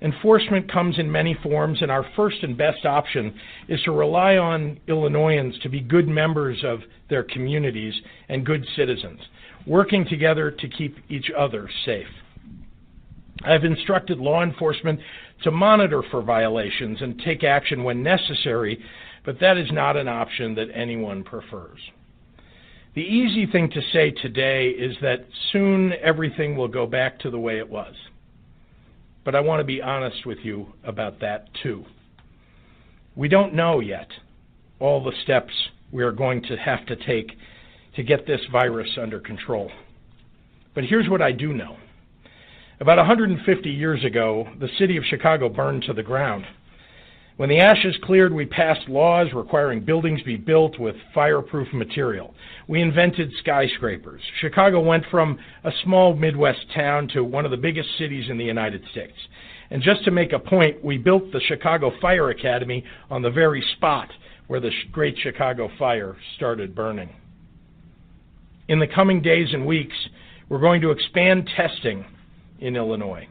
Enforcement 0.00 0.70
comes 0.70 0.98
in 0.98 1.10
many 1.10 1.34
forms, 1.42 1.82
and 1.82 1.90
our 1.90 2.06
first 2.14 2.42
and 2.42 2.56
best 2.56 2.84
option 2.84 3.34
is 3.68 3.82
to 3.82 3.90
rely 3.90 4.36
on 4.36 4.78
Illinoisans 4.86 5.58
to 5.60 5.68
be 5.68 5.80
good 5.80 6.06
members 6.06 6.62
of 6.62 6.80
their 7.10 7.24
communities 7.24 7.94
and 8.28 8.46
good 8.46 8.64
citizens, 8.76 9.20
working 9.66 10.06
together 10.06 10.50
to 10.52 10.68
keep 10.68 10.96
each 11.08 11.30
other 11.36 11.68
safe. 11.84 12.06
I've 13.44 13.64
instructed 13.64 14.18
law 14.18 14.42
enforcement 14.42 15.00
to 15.42 15.50
monitor 15.50 16.02
for 16.10 16.22
violations 16.22 17.02
and 17.02 17.20
take 17.24 17.42
action 17.42 17.82
when 17.82 18.04
necessary, 18.04 18.78
but 19.24 19.40
that 19.40 19.56
is 19.56 19.72
not 19.72 19.96
an 19.96 20.06
option 20.06 20.54
that 20.54 20.68
anyone 20.72 21.24
prefers. 21.24 21.80
The 22.94 23.02
easy 23.02 23.46
thing 23.46 23.70
to 23.70 23.82
say 23.92 24.12
today 24.12 24.68
is 24.68 24.96
that 25.02 25.26
soon 25.52 25.94
everything 26.00 26.56
will 26.56 26.68
go 26.68 26.86
back 26.86 27.18
to 27.20 27.30
the 27.30 27.38
way 27.38 27.58
it 27.58 27.68
was. 27.68 27.94
But 29.24 29.34
I 29.34 29.40
want 29.40 29.60
to 29.60 29.64
be 29.64 29.82
honest 29.82 30.24
with 30.24 30.38
you 30.44 30.72
about 30.84 31.18
that 31.20 31.48
too. 31.60 31.84
We 33.16 33.28
don't 33.28 33.54
know 33.54 33.80
yet 33.80 34.08
all 34.78 35.02
the 35.02 35.16
steps 35.24 35.52
we 35.90 36.04
are 36.04 36.12
going 36.12 36.42
to 36.42 36.56
have 36.56 36.86
to 36.86 36.94
take 36.94 37.32
to 37.96 38.02
get 38.04 38.26
this 38.26 38.40
virus 38.52 38.90
under 39.00 39.18
control. 39.18 39.70
But 40.74 40.84
here's 40.84 41.08
what 41.08 41.22
I 41.22 41.32
do 41.32 41.52
know. 41.52 41.76
About 42.80 42.98
150 42.98 43.70
years 43.70 44.04
ago, 44.04 44.48
the 44.60 44.68
city 44.78 44.96
of 44.96 45.04
Chicago 45.04 45.48
burned 45.48 45.84
to 45.84 45.92
the 45.92 46.02
ground. 46.02 46.44
When 47.36 47.48
the 47.48 47.58
ashes 47.58 47.96
cleared, 48.04 48.32
we 48.32 48.46
passed 48.46 48.88
laws 48.88 49.26
requiring 49.34 49.80
buildings 49.80 50.22
be 50.22 50.36
built 50.36 50.78
with 50.78 50.94
fireproof 51.12 51.66
material. 51.72 52.32
We 52.68 52.80
invented 52.80 53.32
skyscrapers. 53.40 54.20
Chicago 54.40 54.80
went 54.80 55.04
from 55.10 55.40
a 55.64 55.72
small 55.82 56.14
Midwest 56.14 56.64
town 56.72 57.08
to 57.08 57.24
one 57.24 57.44
of 57.44 57.50
the 57.50 57.56
biggest 57.56 57.88
cities 57.98 58.30
in 58.30 58.38
the 58.38 58.44
United 58.44 58.84
States. 58.92 59.16
And 59.70 59.82
just 59.82 60.04
to 60.04 60.12
make 60.12 60.32
a 60.32 60.38
point, 60.38 60.84
we 60.84 60.96
built 60.96 61.32
the 61.32 61.40
Chicago 61.40 61.90
Fire 62.00 62.30
Academy 62.30 62.84
on 63.10 63.22
the 63.22 63.30
very 63.30 63.64
spot 63.76 64.10
where 64.46 64.60
the 64.60 64.70
Great 64.92 65.16
Chicago 65.18 65.68
Fire 65.76 66.16
started 66.36 66.72
burning. 66.72 67.10
In 68.68 68.78
the 68.78 68.86
coming 68.86 69.20
days 69.20 69.48
and 69.52 69.66
weeks, 69.66 69.96
we're 70.48 70.60
going 70.60 70.82
to 70.82 70.92
expand 70.92 71.50
testing 71.56 72.04
in 72.60 72.76
Illinois 72.76 73.26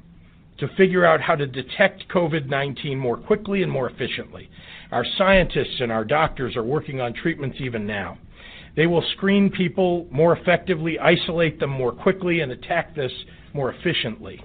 to 0.59 0.67
figure 0.77 1.05
out 1.05 1.21
how 1.21 1.35
to 1.35 1.47
detect 1.47 2.07
COVID 2.09 2.47
19 2.47 2.97
more 2.97 3.17
quickly 3.17 3.63
and 3.63 3.71
more 3.71 3.89
efficiently. 3.89 4.49
Our 4.91 5.05
scientists 5.17 5.79
and 5.79 5.91
our 5.91 6.05
doctors 6.05 6.55
are 6.55 6.63
working 6.63 7.01
on 7.01 7.13
treatments 7.13 7.57
even 7.59 7.85
now. 7.87 8.17
They 8.75 8.87
will 8.87 9.03
screen 9.15 9.49
people 9.49 10.07
more 10.11 10.35
effectively, 10.37 10.97
isolate 10.99 11.59
them 11.59 11.69
more 11.69 11.91
quickly, 11.91 12.41
and 12.41 12.51
attack 12.51 12.95
this 12.95 13.11
more 13.53 13.73
efficiently. 13.73 14.43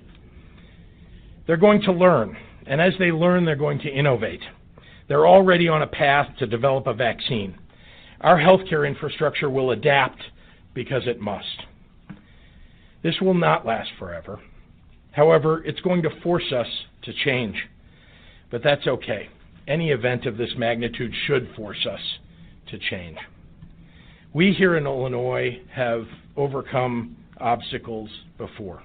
They're 1.46 1.56
going 1.56 1.82
to 1.82 1.92
learn, 1.92 2.36
and 2.66 2.80
as 2.80 2.92
they 2.98 3.10
learn, 3.10 3.44
they're 3.44 3.56
going 3.56 3.78
to 3.80 3.88
innovate. 3.88 4.42
They're 5.08 5.26
already 5.26 5.68
on 5.68 5.82
a 5.82 5.86
path 5.86 6.28
to 6.38 6.46
develop 6.46 6.86
a 6.86 6.92
vaccine. 6.92 7.58
Our 8.20 8.36
healthcare 8.36 8.86
infrastructure 8.86 9.48
will 9.48 9.70
adapt 9.70 10.20
because 10.74 11.02
it 11.06 11.20
must. 11.20 11.62
This 13.02 13.18
will 13.20 13.34
not 13.34 13.64
last 13.64 13.90
forever. 13.98 14.40
However, 15.18 15.64
it's 15.64 15.80
going 15.80 16.02
to 16.02 16.10
force 16.22 16.52
us 16.52 16.68
to 17.02 17.12
change. 17.24 17.56
But 18.52 18.62
that's 18.62 18.86
okay. 18.86 19.28
Any 19.66 19.90
event 19.90 20.26
of 20.26 20.36
this 20.36 20.50
magnitude 20.56 21.12
should 21.26 21.50
force 21.56 21.84
us 21.90 22.00
to 22.70 22.78
change. 22.78 23.18
We 24.32 24.52
here 24.52 24.76
in 24.76 24.86
Illinois 24.86 25.60
have 25.74 26.04
overcome 26.36 27.16
obstacles 27.40 28.08
before, 28.38 28.80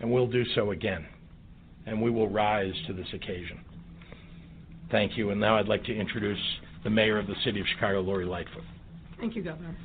and 0.00 0.10
we'll 0.10 0.28
do 0.28 0.46
so 0.54 0.70
again, 0.70 1.04
and 1.84 2.00
we 2.00 2.10
will 2.10 2.28
rise 2.28 2.72
to 2.86 2.94
this 2.94 3.08
occasion. 3.12 3.60
Thank 4.90 5.18
you, 5.18 5.28
and 5.28 5.38
now 5.38 5.58
I'd 5.58 5.68
like 5.68 5.84
to 5.84 5.94
introduce 5.94 6.40
the 6.84 6.90
mayor 6.90 7.18
of 7.18 7.26
the 7.26 7.36
city 7.44 7.60
of 7.60 7.66
Chicago, 7.74 8.00
Lori 8.00 8.24
Lightfoot. 8.24 8.64
Thank 9.20 9.36
you, 9.36 9.42
Governor. 9.42 9.76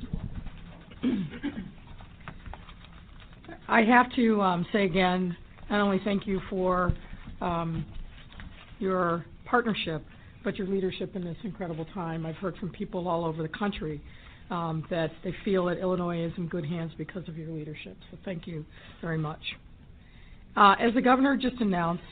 I 3.68 3.82
have 3.82 4.10
to 4.16 4.40
um, 4.40 4.64
say 4.72 4.86
again 4.86 5.36
not 5.70 5.80
only 5.80 6.00
thank 6.04 6.26
you 6.26 6.40
for 6.50 6.92
um, 7.40 7.86
your 8.80 9.24
partnership, 9.44 10.04
but 10.42 10.56
your 10.56 10.66
leadership 10.66 11.14
in 11.14 11.24
this 11.24 11.36
incredible 11.44 11.86
time. 11.94 12.26
I've 12.26 12.36
heard 12.36 12.56
from 12.56 12.70
people 12.70 13.06
all 13.08 13.24
over 13.24 13.42
the 13.42 13.48
country 13.48 14.02
um, 14.50 14.84
that 14.90 15.12
they 15.22 15.32
feel 15.44 15.66
that 15.66 15.78
Illinois 15.78 16.24
is 16.24 16.32
in 16.36 16.48
good 16.48 16.66
hands 16.66 16.92
because 16.98 17.26
of 17.28 17.38
your 17.38 17.48
leadership. 17.50 17.96
So 18.10 18.18
thank 18.24 18.46
you 18.46 18.64
very 19.00 19.18
much. 19.18 19.40
Uh, 20.56 20.74
as 20.80 20.92
the 20.94 21.00
governor 21.00 21.36
just 21.36 21.60
announced, 21.60 22.02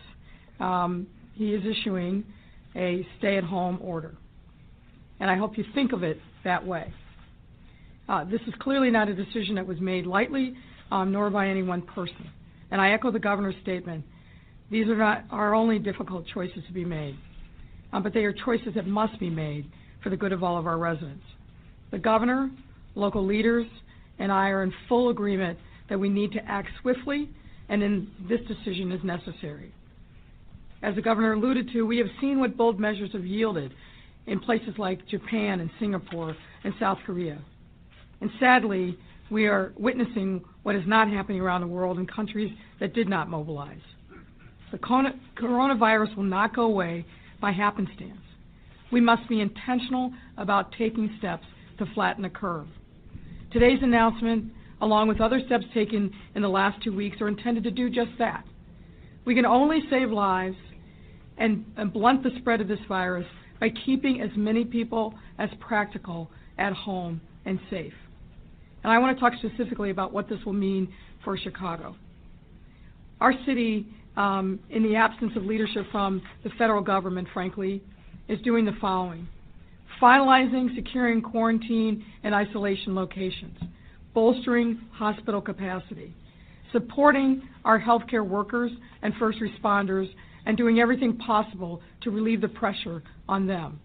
um, 0.60 1.08
he 1.34 1.52
is 1.52 1.64
issuing 1.64 2.24
a 2.76 3.06
stay-at-home 3.18 3.78
order, 3.82 4.14
and 5.18 5.28
I 5.28 5.36
hope 5.36 5.58
you 5.58 5.64
think 5.74 5.92
of 5.92 6.04
it 6.04 6.20
that 6.44 6.64
way. 6.64 6.92
Uh, 8.08 8.24
this 8.24 8.40
is 8.46 8.54
clearly 8.60 8.90
not 8.90 9.08
a 9.08 9.14
decision 9.14 9.56
that 9.56 9.66
was 9.66 9.80
made 9.80 10.06
lightly, 10.06 10.54
um, 10.92 11.10
nor 11.10 11.28
by 11.30 11.48
any 11.48 11.62
one 11.62 11.82
person. 11.82 12.30
And 12.70 12.80
I 12.80 12.90
echo 12.90 13.10
the 13.10 13.18
governor's 13.18 13.54
statement. 13.62 14.04
These 14.70 14.88
are 14.88 14.96
not 14.96 15.24
our 15.30 15.54
only 15.54 15.78
difficult 15.78 16.26
choices 16.32 16.62
to 16.66 16.72
be 16.72 16.84
made, 16.84 17.16
um, 17.92 18.02
but 18.02 18.12
they 18.12 18.24
are 18.24 18.32
choices 18.32 18.74
that 18.74 18.86
must 18.86 19.18
be 19.18 19.30
made 19.30 19.70
for 20.02 20.10
the 20.10 20.16
good 20.16 20.32
of 20.32 20.42
all 20.42 20.58
of 20.58 20.66
our 20.66 20.78
residents. 20.78 21.24
The 21.90 21.98
governor, 21.98 22.50
local 22.94 23.24
leaders, 23.24 23.66
and 24.18 24.30
I 24.30 24.48
are 24.50 24.62
in 24.62 24.72
full 24.88 25.08
agreement 25.08 25.58
that 25.88 25.98
we 25.98 26.08
need 26.08 26.32
to 26.32 26.44
act 26.44 26.68
swiftly 26.82 27.30
and 27.68 27.82
in 27.82 28.08
this 28.28 28.40
decision 28.46 28.92
is 28.92 29.02
necessary. 29.04 29.72
As 30.82 30.94
the 30.94 31.02
governor 31.02 31.32
alluded 31.32 31.70
to, 31.72 31.82
we 31.82 31.98
have 31.98 32.06
seen 32.20 32.38
what 32.38 32.56
bold 32.56 32.78
measures 32.78 33.10
have 33.12 33.26
yielded 33.26 33.72
in 34.26 34.40
places 34.40 34.74
like 34.78 35.06
Japan 35.08 35.60
and 35.60 35.70
Singapore 35.80 36.36
and 36.64 36.72
South 36.78 36.98
Korea. 37.04 37.38
And 38.20 38.30
sadly, 38.38 38.98
we 39.30 39.46
are 39.46 39.72
witnessing 39.76 40.44
what 40.62 40.74
is 40.74 40.84
not 40.86 41.08
happening 41.08 41.40
around 41.40 41.60
the 41.60 41.66
world 41.66 41.98
in 41.98 42.06
countries 42.06 42.52
that 42.80 42.94
did 42.94 43.08
not 43.08 43.28
mobilize. 43.28 43.80
The 44.72 44.78
coronavirus 44.78 46.16
will 46.16 46.24
not 46.24 46.54
go 46.54 46.62
away 46.62 47.04
by 47.40 47.52
happenstance. 47.52 48.20
We 48.90 49.00
must 49.00 49.28
be 49.28 49.40
intentional 49.40 50.12
about 50.36 50.72
taking 50.72 51.14
steps 51.18 51.46
to 51.78 51.86
flatten 51.94 52.22
the 52.22 52.28
curve. 52.28 52.66
Today's 53.52 53.78
announcement, 53.82 54.52
along 54.80 55.08
with 55.08 55.20
other 55.20 55.40
steps 55.46 55.64
taken 55.72 56.12
in 56.34 56.42
the 56.42 56.48
last 56.48 56.82
two 56.82 56.94
weeks, 56.94 57.20
are 57.20 57.28
intended 57.28 57.64
to 57.64 57.70
do 57.70 57.88
just 57.88 58.10
that. 58.18 58.44
We 59.24 59.34
can 59.34 59.46
only 59.46 59.80
save 59.90 60.10
lives 60.10 60.56
and, 61.36 61.64
and 61.76 61.92
blunt 61.92 62.22
the 62.22 62.30
spread 62.38 62.60
of 62.60 62.68
this 62.68 62.78
virus 62.88 63.26
by 63.60 63.70
keeping 63.84 64.20
as 64.20 64.30
many 64.36 64.64
people 64.64 65.14
as 65.38 65.50
practical 65.60 66.30
at 66.58 66.72
home 66.72 67.20
and 67.44 67.58
safe. 67.70 67.92
And 68.84 68.92
I 68.92 68.98
want 68.98 69.16
to 69.16 69.20
talk 69.20 69.32
specifically 69.38 69.90
about 69.90 70.12
what 70.12 70.28
this 70.28 70.38
will 70.44 70.52
mean 70.52 70.92
for 71.24 71.36
Chicago. 71.36 71.96
Our 73.20 73.32
city, 73.44 73.86
um, 74.16 74.60
in 74.70 74.82
the 74.82 74.94
absence 74.94 75.32
of 75.36 75.44
leadership 75.44 75.86
from 75.90 76.22
the 76.44 76.50
federal 76.50 76.82
government, 76.82 77.28
frankly, 77.32 77.82
is 78.28 78.40
doing 78.42 78.64
the 78.64 78.76
following. 78.80 79.26
Finalizing, 80.00 80.74
securing 80.76 81.20
quarantine 81.20 82.04
and 82.22 82.34
isolation 82.34 82.94
locations, 82.94 83.58
bolstering 84.14 84.80
hospital 84.92 85.40
capacity, 85.40 86.14
supporting 86.72 87.42
our 87.64 87.80
healthcare 87.80 88.26
workers 88.26 88.70
and 89.02 89.12
first 89.18 89.38
responders, 89.40 90.08
and 90.46 90.56
doing 90.56 90.78
everything 90.78 91.16
possible 91.16 91.82
to 92.00 92.10
relieve 92.10 92.40
the 92.40 92.48
pressure 92.48 93.02
on 93.28 93.46
them, 93.46 93.80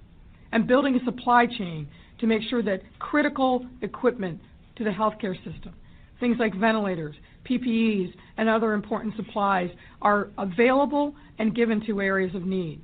and 0.52 0.68
building 0.68 0.96
a 0.96 1.04
supply 1.04 1.46
chain 1.46 1.88
to 2.20 2.28
make 2.28 2.42
sure 2.50 2.62
that 2.62 2.82
critical 3.00 3.66
equipment 3.82 4.40
to 4.78 4.84
the 4.84 4.90
healthcare 4.90 5.36
system. 5.44 5.74
Things 6.20 6.38
like 6.40 6.56
ventilators, 6.56 7.16
PPEs, 7.50 8.14
and 8.38 8.48
other 8.48 8.74
important 8.74 9.16
supplies 9.16 9.70
are 10.02 10.30
available 10.38 11.16
and 11.40 11.56
given 11.56 11.86
to 11.86 12.02
areas 12.02 12.34
of 12.36 12.46
need. 12.46 12.82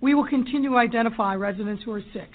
We 0.00 0.14
will 0.14 0.26
continue 0.26 0.70
to 0.70 0.76
identify 0.76 1.34
residents 1.34 1.82
who 1.84 1.92
are 1.92 2.02
sick 2.12 2.28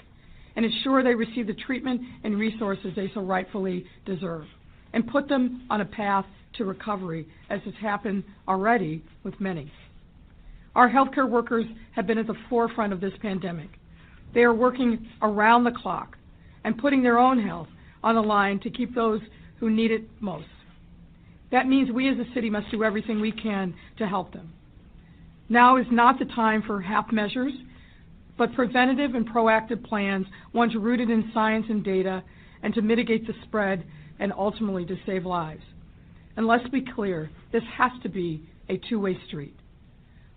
and 0.56 0.64
ensure 0.64 1.02
they 1.02 1.14
receive 1.14 1.46
the 1.46 1.54
treatment 1.54 2.02
and 2.24 2.38
resources 2.38 2.92
they 2.94 3.10
so 3.14 3.22
rightfully 3.22 3.86
deserve, 4.04 4.44
and 4.92 5.08
put 5.08 5.28
them 5.28 5.66
on 5.70 5.80
a 5.80 5.84
path 5.84 6.26
to 6.54 6.64
recovery, 6.64 7.26
as 7.48 7.60
has 7.62 7.74
happened 7.80 8.22
already 8.46 9.02
with 9.24 9.40
many. 9.40 9.72
Our 10.74 10.90
healthcare 10.90 11.28
workers 11.28 11.66
have 11.92 12.06
been 12.06 12.18
at 12.18 12.26
the 12.26 12.36
forefront 12.48 12.92
of 12.92 13.00
this 13.00 13.12
pandemic. 13.20 13.70
They 14.34 14.42
are 14.42 14.54
working 14.54 15.06
around 15.20 15.64
the 15.64 15.70
clock 15.70 16.16
and 16.64 16.78
putting 16.78 17.02
their 17.02 17.18
own 17.18 17.42
health 17.42 17.68
on 18.02 18.14
the 18.14 18.22
line 18.22 18.58
to 18.60 18.70
keep 18.70 18.94
those 18.94 19.20
who 19.58 19.70
need 19.70 19.90
it 19.90 20.02
most. 20.20 20.46
That 21.50 21.68
means 21.68 21.90
we 21.90 22.08
as 22.08 22.18
a 22.18 22.34
city 22.34 22.50
must 22.50 22.70
do 22.70 22.82
everything 22.82 23.20
we 23.20 23.32
can 23.32 23.74
to 23.98 24.06
help 24.06 24.32
them. 24.32 24.52
Now 25.48 25.76
is 25.76 25.86
not 25.90 26.18
the 26.18 26.24
time 26.24 26.62
for 26.62 26.80
half 26.80 27.12
measures, 27.12 27.52
but 28.38 28.54
preventative 28.54 29.14
and 29.14 29.28
proactive 29.28 29.84
plans, 29.84 30.26
ones 30.52 30.74
rooted 30.74 31.10
in 31.10 31.30
science 31.34 31.66
and 31.68 31.84
data, 31.84 32.24
and 32.62 32.72
to 32.74 32.82
mitigate 32.82 33.26
the 33.26 33.34
spread 33.44 33.84
and 34.18 34.32
ultimately 34.32 34.86
to 34.86 34.96
save 35.04 35.26
lives. 35.26 35.62
And 36.36 36.46
let's 36.46 36.68
be 36.70 36.80
clear, 36.80 37.30
this 37.52 37.62
has 37.76 37.92
to 38.02 38.08
be 38.08 38.42
a 38.68 38.78
two 38.88 38.98
way 38.98 39.18
street. 39.26 39.54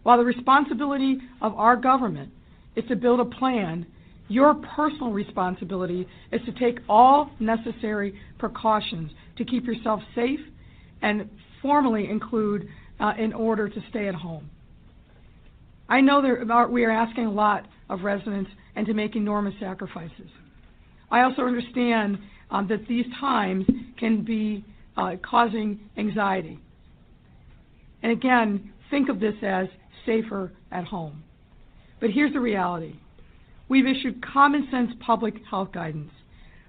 While 0.04 0.18
the 0.18 0.26
responsibility 0.26 1.20
of 1.42 1.56
our 1.56 1.76
government 1.76 2.32
is 2.76 2.84
to 2.90 2.96
build 2.96 3.22
a 3.22 3.26
plan, 3.26 3.86
your 4.28 4.56
personal 4.76 5.12
responsibility 5.12 6.08
is 6.32 6.42
to 6.46 6.52
take 6.54 6.80
all 6.90 7.30
necessary 7.40 8.20
precautions 8.40 9.12
to 9.38 9.46
keep 9.46 9.66
yourself 9.66 10.02
safe 10.16 10.40
and 11.02 11.30
formally 11.62 12.10
include 12.10 12.68
uh, 13.00 13.14
in 13.18 13.34
order 13.34 13.70
to 13.70 13.84
stay 13.90 14.08
at 14.08 14.16
home. 14.16 14.50
I 15.88 16.02
know 16.02 16.22
we 16.72 16.86
are 16.86 16.92
asking 16.92 17.28
a 17.28 17.32
lot 17.32 17.68
of 17.90 18.02
residents 18.02 18.50
and 18.76 18.86
to 18.88 18.94
make 18.94 19.16
enormous 19.16 19.54
sacrifices. 19.60 20.30
I 21.12 21.22
also 21.22 21.44
understand 21.44 22.18
um, 22.50 22.68
that 22.68 22.88
these 22.88 23.06
times 23.20 23.66
can 24.00 24.24
be 24.24 24.66
uh, 24.98 25.16
causing 25.24 25.80
anxiety. 25.98 26.60
And 28.02 28.12
again, 28.12 28.74
think 28.90 29.10
of 29.10 29.20
this 29.20 29.36
as 29.44 29.68
safer 30.06 30.52
at 30.72 30.86
home. 30.86 31.24
But 32.00 32.10
here's 32.12 32.34
the 32.34 32.40
reality 32.40 32.96
we've 33.70 33.88
issued 33.88 34.26
common 34.26 34.68
sense 34.72 34.92
public 35.06 35.36
health 35.50 35.72
guidance. 35.72 36.12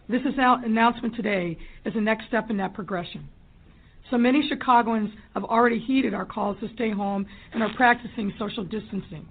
This 0.09 0.23
announcement 0.25 1.17
today 1.17 1.59
is 1.85 1.95
the 1.95 2.01
next 2.01 2.29
step 2.29 2.51
in 2.51 2.57
that 2.59 2.75
progression. 2.75 3.29
So 4.11 4.17
many 4.17 4.49
Chicagoans 4.49 5.11
have 5.35 5.45
already 5.45 5.81
heeded 5.81 6.15
our 6.15 6.25
calls 6.25 6.57
to 6.61 6.73
stay 6.75 6.91
home 6.93 7.27
and 7.53 7.63
are 7.63 7.75
practicing 7.75 8.33
social 8.39 8.63
distancing. 8.63 9.27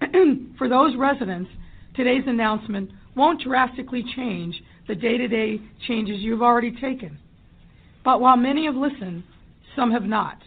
For 0.58 0.68
those 0.68 0.96
residents, 0.96 1.50
today's 1.96 2.24
announcement 2.26 2.90
won't 3.16 3.42
drastically 3.42 4.04
change 4.14 4.62
the 4.86 4.94
day 4.94 5.16
to 5.16 5.28
day 5.28 5.60
changes 5.86 6.20
you've 6.20 6.42
already 6.42 6.72
taken. 6.72 7.18
But 8.04 8.20
while 8.20 8.36
many 8.36 8.66
have 8.66 8.74
listened, 8.74 9.22
some 9.76 9.90
have 9.92 10.04
not. 10.04 10.38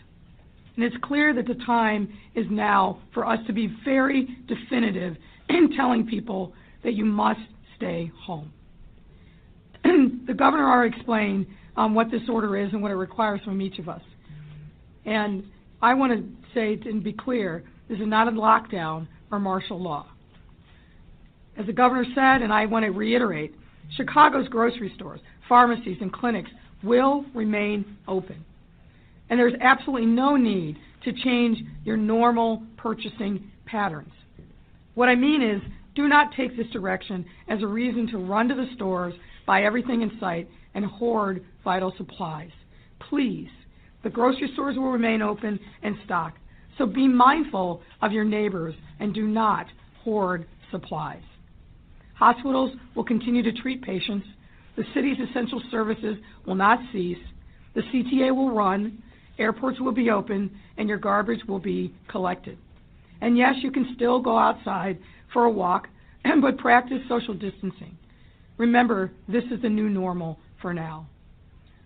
And 0.75 0.83
it's 0.83 0.95
clear 1.01 1.33
that 1.33 1.47
the 1.47 1.55
time 1.65 2.13
is 2.35 2.45
now 2.49 2.99
for 3.13 3.25
us 3.25 3.39
to 3.47 3.53
be 3.53 3.73
very 3.83 4.27
definitive 4.47 5.15
in 5.49 5.71
telling 5.75 6.05
people 6.05 6.53
that 6.83 6.93
you 6.93 7.05
must 7.05 7.39
stay 7.75 8.11
home. 8.19 8.51
the 9.83 10.33
governor 10.33 10.69
already 10.69 10.95
explained 10.95 11.45
um, 11.77 11.93
what 11.93 12.09
this 12.09 12.21
order 12.29 12.57
is 12.57 12.71
and 12.73 12.81
what 12.81 12.91
it 12.91 12.95
requires 12.95 13.41
from 13.43 13.61
each 13.61 13.79
of 13.79 13.89
us. 13.89 14.01
And 15.05 15.43
I 15.81 15.93
want 15.93 16.13
to 16.13 16.23
say 16.53 16.79
and 16.89 17.03
be 17.03 17.13
clear 17.13 17.63
this 17.89 17.99
is 17.99 18.07
not 18.07 18.27
a 18.27 18.31
lockdown 18.31 19.07
or 19.31 19.39
martial 19.39 19.81
law. 19.81 20.07
As 21.57 21.65
the 21.65 21.73
governor 21.73 22.05
said, 22.15 22.41
and 22.41 22.51
I 22.51 22.65
want 22.65 22.85
to 22.85 22.91
reiterate, 22.91 23.53
Chicago's 23.95 24.47
grocery 24.47 24.91
stores, 24.95 25.19
pharmacies, 25.47 25.97
and 26.01 26.11
clinics 26.11 26.49
will 26.83 27.25
remain 27.33 27.97
open. 28.07 28.43
And 29.29 29.39
there's 29.39 29.53
absolutely 29.61 30.07
no 30.07 30.35
need 30.35 30.77
to 31.03 31.13
change 31.13 31.59
your 31.83 31.97
normal 31.97 32.63
purchasing 32.77 33.51
patterns. 33.65 34.11
What 34.95 35.09
I 35.09 35.15
mean 35.15 35.41
is, 35.41 35.61
do 35.93 36.07
not 36.07 36.33
take 36.35 36.57
this 36.57 36.67
direction 36.67 37.25
as 37.47 37.61
a 37.61 37.67
reason 37.67 38.07
to 38.07 38.17
run 38.17 38.47
to 38.49 38.55
the 38.55 38.67
stores, 38.75 39.13
buy 39.45 39.63
everything 39.63 40.01
in 40.01 40.11
sight, 40.19 40.49
and 40.73 40.85
hoard 40.85 41.45
vital 41.63 41.93
supplies. 41.97 42.51
Please, 43.09 43.49
the 44.03 44.09
grocery 44.09 44.49
stores 44.53 44.77
will 44.77 44.91
remain 44.91 45.21
open 45.21 45.59
and 45.83 45.95
stocked, 46.05 46.39
so 46.77 46.85
be 46.85 47.07
mindful 47.07 47.81
of 48.01 48.11
your 48.11 48.25
neighbors 48.25 48.75
and 48.99 49.13
do 49.13 49.27
not 49.27 49.67
hoard 50.03 50.45
supplies. 50.71 51.23
Hospitals 52.15 52.71
will 52.95 53.03
continue 53.03 53.43
to 53.43 53.51
treat 53.51 53.81
patients. 53.81 54.27
The 54.77 54.83
city's 54.93 55.17
essential 55.29 55.61
services 55.71 56.17
will 56.45 56.55
not 56.55 56.79
cease. 56.91 57.17
The 57.73 57.81
CTA 57.81 58.33
will 58.33 58.51
run. 58.51 59.01
Airports 59.37 59.79
will 59.81 59.91
be 59.91 60.09
open, 60.09 60.49
and 60.77 60.87
your 60.87 60.97
garbage 60.97 61.41
will 61.47 61.59
be 61.59 61.93
collected. 62.09 62.57
And 63.21 63.37
yes, 63.37 63.55
you 63.61 63.71
can 63.71 63.93
still 63.95 64.19
go 64.19 64.37
outside 64.37 64.97
for 65.33 65.45
a 65.45 65.51
walk, 65.51 65.87
but 66.41 66.57
practice 66.57 66.99
social 67.07 67.33
distancing. 67.33 67.97
Remember, 68.57 69.11
this 69.27 69.43
is 69.51 69.61
the 69.61 69.69
new 69.69 69.89
normal 69.89 70.39
for 70.61 70.73
now. 70.73 71.07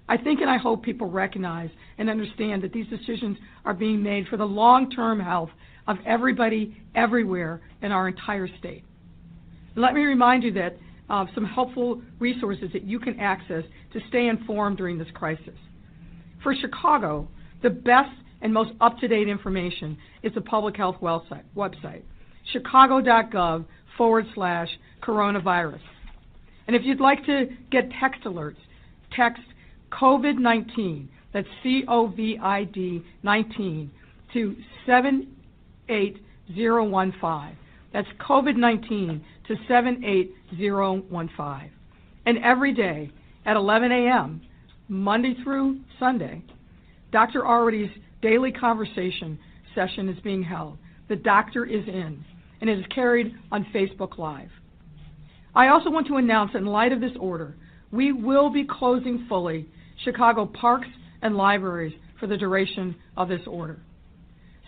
I 0.08 0.18
think 0.18 0.42
and 0.42 0.50
I 0.50 0.58
hope 0.58 0.84
people 0.84 1.10
recognize 1.10 1.70
and 2.00 2.10
understand 2.10 2.64
that 2.64 2.74
these 2.74 2.88
decisions 2.88 3.38
are 3.64 3.74
being 3.74 4.02
made 4.02 4.28
for 4.28 4.38
the 4.38 4.46
long 4.46 4.90
term 4.90 5.20
health 5.20 5.52
of 5.88 5.98
everybody 6.06 6.76
everywhere 6.96 7.62
in 7.82 7.92
our 7.92 8.08
entire 8.08 8.48
state. 8.60 8.84
Let 9.76 9.94
me 9.94 10.02
remind 10.02 10.44
you 10.44 10.52
that 10.54 10.78
uh, 11.10 11.26
some 11.34 11.46
helpful 11.46 12.02
resources 12.20 12.70
that 12.74 12.84
you 12.84 13.00
can 13.00 13.20
access 13.20 13.64
to 13.94 14.00
stay 14.10 14.28
informed 14.28 14.78
during 14.78 14.98
this 14.98 15.08
crisis. 15.14 15.58
For 16.44 16.56
Chicago, 16.56 17.28
the 17.62 17.70
best 17.70 18.12
and 18.42 18.54
most 18.54 18.72
up 18.82 18.98
to 19.00 19.08
date 19.08 19.28
information 19.28 19.98
is 20.24 20.34
the 20.34 20.42
public 20.42 20.78
health 20.78 20.96
website, 21.02 22.02
chicago.gov 22.52 23.66
forward 23.98 24.26
slash 24.34 24.70
coronavirus. 25.04 25.82
And 26.68 26.76
if 26.76 26.84
you'd 26.86 27.00
like 27.00 27.26
to 27.26 27.48
get 27.72 27.90
text 28.00 28.24
alerts, 28.24 28.58
text 29.16 29.42
COVID 29.92 30.38
19, 30.38 31.10
that's 31.34 31.48
C 31.64 31.84
O 31.88 32.08
V 32.08 32.38
I 32.42 32.64
D 32.66 33.04
19, 33.24 33.90
to 34.34 34.56
78015. 34.86 37.58
That's 37.92 38.08
COVID 38.20 38.56
19 38.56 39.26
to 39.48 39.56
78015. 39.68 41.72
And 42.26 42.38
every 42.40 42.74
day 42.74 43.12
at 43.46 43.56
11 43.56 43.92
a.m., 43.92 44.42
Monday 44.88 45.36
through 45.44 45.80
Sunday, 46.00 46.42
Dr. 47.12 47.42
Arwady's 47.42 47.92
daily 48.22 48.52
conversation 48.52 49.40
session 49.76 50.10
is 50.10 50.20
being 50.22 50.44
held. 50.44 50.78
The 51.08 51.16
doctor 51.16 51.66
is 51.66 51.88
in, 51.88 52.24
and 52.62 52.70
it 52.70 52.80
is 52.80 52.86
carried 52.94 53.34
on 53.52 53.66
Facebook 53.74 54.18
Live. 54.18 54.50
I 55.56 55.70
also 55.70 55.90
want 55.90 56.08
to 56.08 56.18
announce 56.18 56.52
in 56.56 56.66
light 56.66 56.92
of 56.92 57.02
this 57.02 57.16
order, 57.20 57.56
we 57.92 58.12
will 58.12 58.50
be 58.50 58.66
closing 58.66 59.26
fully 59.28 59.68
Chicago 60.04 60.46
parks 60.46 60.88
and 61.22 61.36
libraries 61.36 61.94
for 62.20 62.28
the 62.28 62.38
duration 62.38 62.96
of 63.18 63.30
this 63.30 63.42
order. 63.48 63.80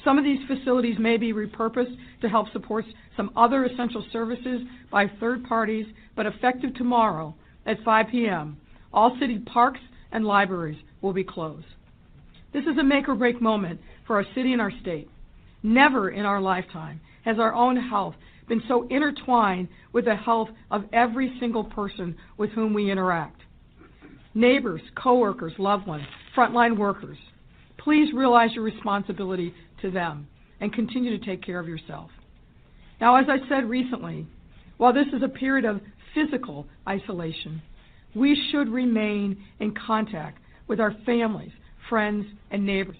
Some 0.03 0.17
of 0.17 0.23
these 0.23 0.39
facilities 0.47 0.97
may 0.97 1.17
be 1.17 1.31
repurposed 1.31 1.95
to 2.21 2.29
help 2.29 2.51
support 2.51 2.85
some 3.15 3.31
other 3.35 3.65
essential 3.65 4.03
services 4.11 4.61
by 4.89 5.11
third 5.19 5.43
parties, 5.43 5.85
but 6.15 6.25
effective 6.25 6.73
tomorrow 6.73 7.35
at 7.65 7.77
5 7.83 8.07
p.m., 8.11 8.57
all 8.91 9.15
city 9.19 9.39
parks 9.39 9.79
and 10.11 10.25
libraries 10.25 10.79
will 11.01 11.13
be 11.13 11.23
closed. 11.23 11.67
This 12.53 12.65
is 12.65 12.77
a 12.77 12.83
make 12.83 13.07
or 13.07 13.15
break 13.15 13.41
moment 13.41 13.79
for 14.05 14.17
our 14.17 14.25
city 14.35 14.51
and 14.51 14.61
our 14.61 14.71
state. 14.81 15.09
Never 15.63 16.09
in 16.09 16.25
our 16.25 16.41
lifetime 16.41 16.99
has 17.23 17.39
our 17.39 17.53
own 17.53 17.77
health 17.77 18.15
been 18.47 18.61
so 18.67 18.87
intertwined 18.89 19.69
with 19.93 20.05
the 20.05 20.15
health 20.15 20.49
of 20.71 20.83
every 20.91 21.35
single 21.39 21.63
person 21.63 22.15
with 22.37 22.49
whom 22.51 22.73
we 22.73 22.91
interact. 22.91 23.41
Neighbors, 24.33 24.81
coworkers, 24.95 25.53
loved 25.57 25.87
ones, 25.87 26.03
frontline 26.35 26.77
workers, 26.77 27.17
please 27.77 28.13
realize 28.13 28.51
your 28.53 28.63
responsibility 28.63 29.53
to 29.81 29.91
them 29.91 30.27
and 30.59 30.73
continue 30.73 31.17
to 31.17 31.25
take 31.25 31.43
care 31.43 31.59
of 31.59 31.67
yourself. 31.67 32.09
Now, 32.99 33.15
as 33.15 33.25
I 33.29 33.37
said 33.49 33.69
recently, 33.69 34.27
while 34.77 34.93
this 34.93 35.07
is 35.13 35.23
a 35.23 35.27
period 35.27 35.65
of 35.65 35.81
physical 36.13 36.67
isolation, 36.87 37.61
we 38.15 38.37
should 38.51 38.69
remain 38.69 39.43
in 39.59 39.73
contact 39.73 40.39
with 40.67 40.79
our 40.79 40.95
families, 41.05 41.51
friends, 41.91 42.25
and 42.51 42.65
neighbors. 42.65 42.95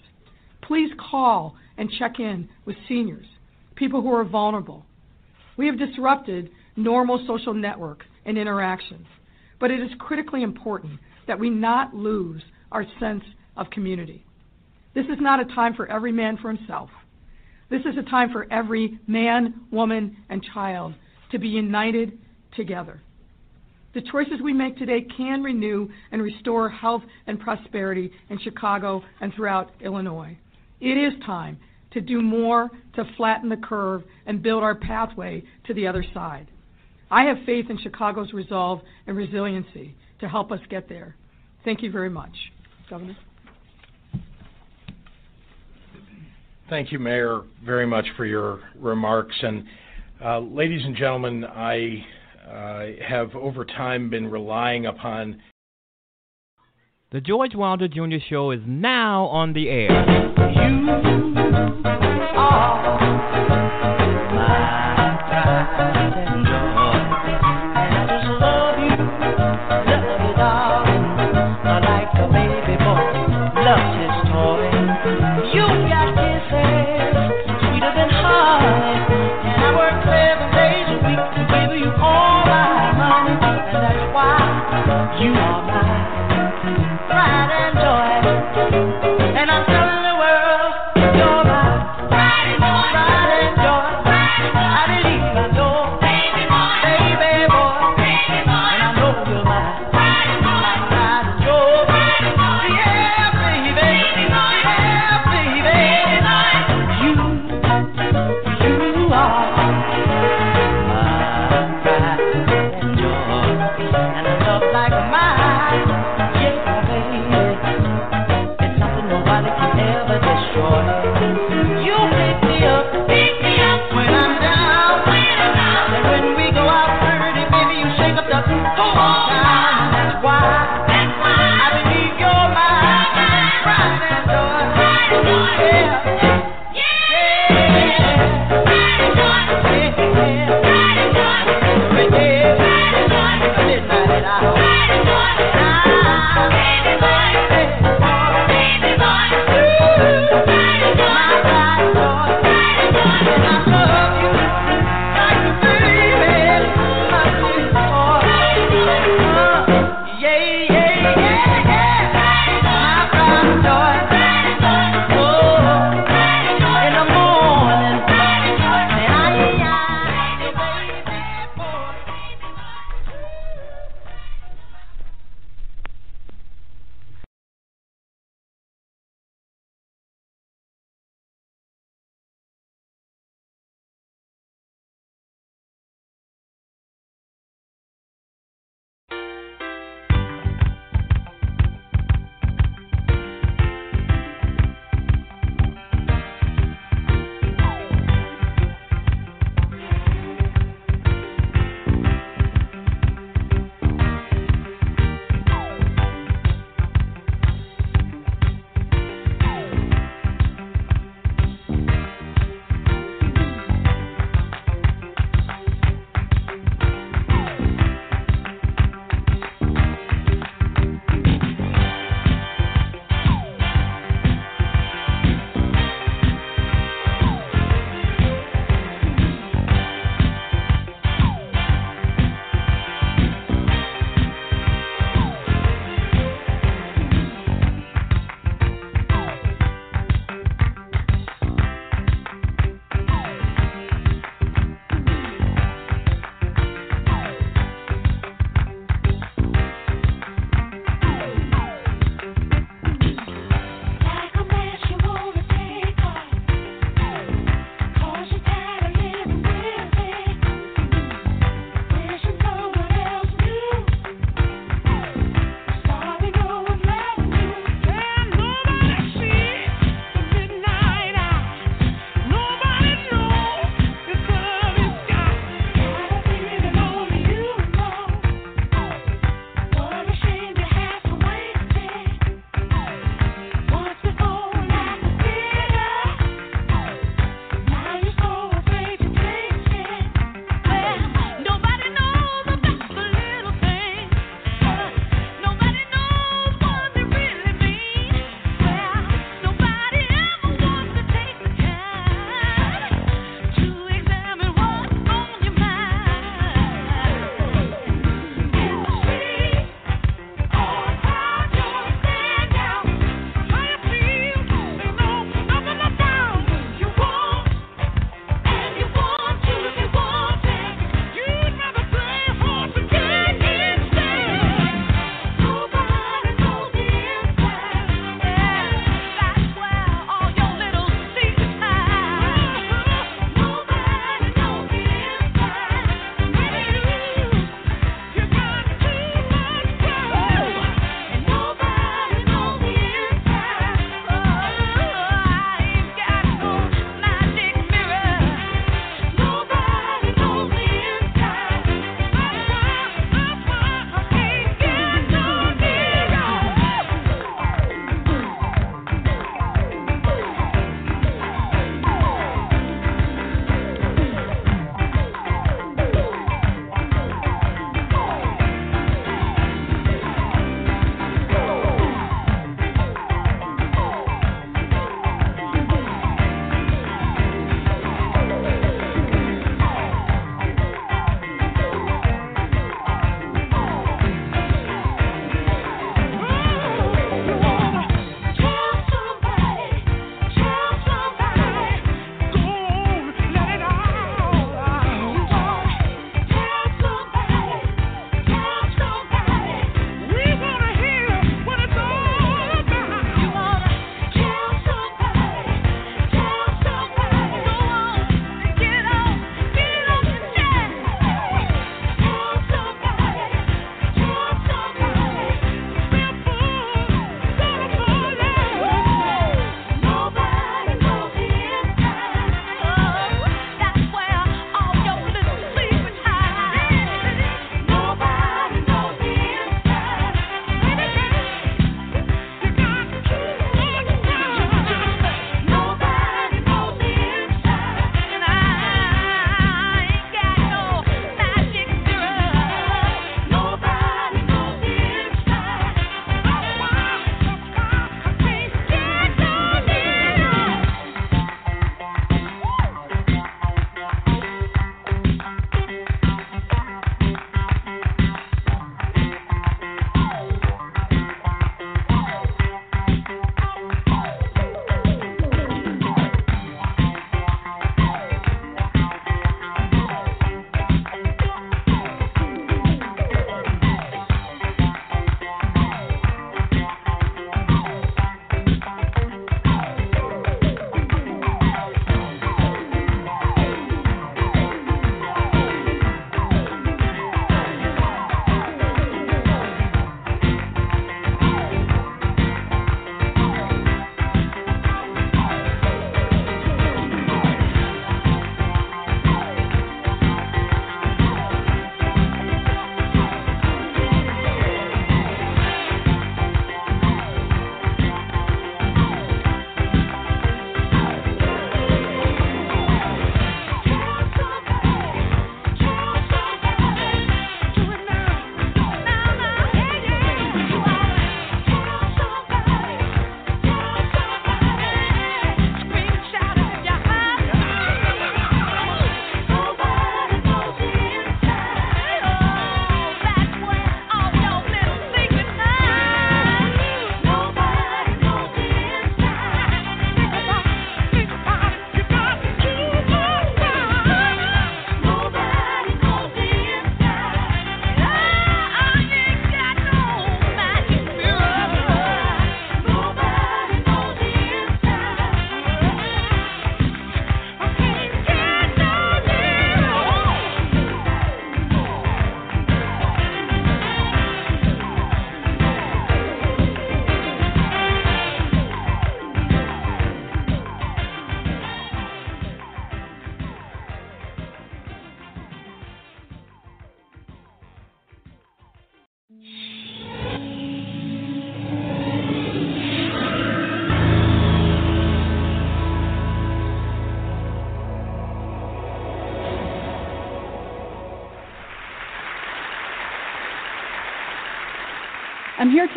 Please 0.60 0.90
call 1.10 1.56
and 1.78 1.90
check 1.98 2.20
in 2.20 2.46
with 2.66 2.76
seniors, 2.86 3.26
people 3.74 4.02
who 4.02 4.12
are 4.12 4.22
vulnerable. 4.22 4.84
We 5.56 5.66
have 5.66 5.78
disrupted 5.78 6.50
normal 6.76 7.24
social 7.26 7.54
networks 7.54 8.04
and 8.26 8.36
interactions, 8.36 9.06
but 9.58 9.70
it 9.70 9.80
is 9.80 9.90
critically 9.98 10.42
important 10.42 11.00
that 11.26 11.38
we 11.38 11.48
not 11.48 11.94
lose 11.94 12.42
our 12.70 12.84
sense 13.00 13.24
of 13.56 13.70
community. 13.70 14.26
This 14.94 15.06
is 15.06 15.18
not 15.20 15.40
a 15.40 15.54
time 15.54 15.74
for 15.74 15.90
every 15.90 16.12
man 16.12 16.36
for 16.36 16.52
himself. 16.52 16.90
This 17.70 17.82
is 17.86 17.96
a 17.96 18.10
time 18.10 18.30
for 18.30 18.46
every 18.52 18.98
man, 19.06 19.62
woman, 19.70 20.18
and 20.28 20.44
child 20.52 20.92
to 21.30 21.38
be 21.38 21.48
united 21.48 22.18
together. 22.54 23.00
The 23.94 24.02
choices 24.02 24.40
we 24.42 24.52
make 24.52 24.78
today 24.78 25.06
can 25.16 25.42
renew 25.42 25.88
and 26.12 26.22
restore 26.22 26.70
health 26.70 27.02
and 27.26 27.38
prosperity 27.38 28.10
in 28.30 28.38
Chicago 28.38 29.02
and 29.20 29.32
throughout 29.34 29.70
Illinois. 29.80 30.36
It 30.80 30.96
is 30.96 31.12
time 31.26 31.58
to 31.92 32.00
do 32.00 32.22
more 32.22 32.70
to 32.94 33.04
flatten 33.16 33.48
the 33.48 33.56
curve 33.56 34.02
and 34.26 34.42
build 34.42 34.62
our 34.62 34.74
pathway 34.74 35.42
to 35.66 35.74
the 35.74 35.86
other 35.86 36.04
side. 36.14 36.48
I 37.10 37.24
have 37.24 37.36
faith 37.44 37.66
in 37.68 37.78
Chicago's 37.78 38.32
resolve 38.32 38.80
and 39.06 39.16
resiliency 39.16 39.94
to 40.20 40.28
help 40.28 40.50
us 40.50 40.60
get 40.70 40.88
there. 40.88 41.14
Thank 41.64 41.82
you 41.82 41.90
very 41.90 42.08
much. 42.08 42.32
Governor? 42.88 43.16
Thank 46.70 46.90
you, 46.90 46.98
Mayor, 46.98 47.42
very 47.62 47.86
much 47.86 48.06
for 48.16 48.24
your 48.24 48.60
remarks. 48.76 49.34
And 49.42 49.64
uh, 50.24 50.38
ladies 50.38 50.80
and 50.84 50.96
gentlemen, 50.96 51.44
I 51.44 52.02
Uh, 52.46 52.86
have 53.06 53.34
over 53.36 53.64
time 53.64 54.10
been 54.10 54.28
relying 54.28 54.86
upon. 54.86 55.40
The 57.12 57.20
George 57.20 57.54
Wilder 57.54 57.86
Jr. 57.88 58.16
Show 58.28 58.50
is 58.50 58.60
now 58.66 59.26
on 59.26 59.52
the 59.52 59.68
air. 59.68 59.90
You 59.90 60.88
are 62.36 62.81
Oh 85.24 85.81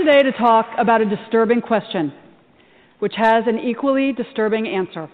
today 0.06 0.22
to 0.22 0.32
talk 0.34 0.68
about 0.78 1.02
a 1.02 1.06
disturbing 1.06 1.62
question, 1.62 2.14
which 3.00 3.14
has 3.18 3.46
an 3.48 3.58
equally 3.58 4.12
disturbing 4.12 4.68
answer. 4.68 5.10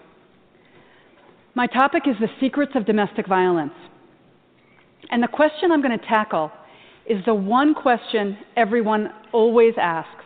My 1.54 1.66
topic 1.66 2.02
is 2.06 2.16
the 2.20 2.28
secrets 2.40 2.72
of 2.74 2.84
domestic 2.84 3.26
violence. 3.26 3.72
And 5.10 5.22
the 5.22 5.28
question 5.28 5.72
I'm 5.72 5.80
going 5.80 5.98
to 5.98 6.06
tackle 6.06 6.52
is 7.06 7.24
the 7.24 7.32
one 7.32 7.74
question 7.74 8.36
everyone 8.54 9.10
always 9.32 9.72
asks 9.80 10.24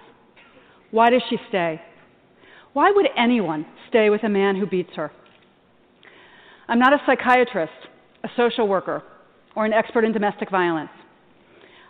Why 0.90 1.10
does 1.10 1.22
she 1.30 1.36
stay? 1.48 1.80
Why 2.72 2.90
would 2.90 3.06
anyone 3.16 3.66
stay 3.88 4.10
with 4.10 4.24
a 4.24 4.28
man 4.28 4.56
who 4.56 4.66
beats 4.66 4.94
her? 4.96 5.12
I'm 6.66 6.80
not 6.80 6.92
a 6.92 6.98
psychiatrist, 7.06 7.72
a 8.24 8.28
social 8.36 8.66
worker, 8.66 9.04
or 9.54 9.64
an 9.64 9.72
expert 9.72 10.04
in 10.04 10.12
domestic 10.12 10.50
violence. 10.50 10.90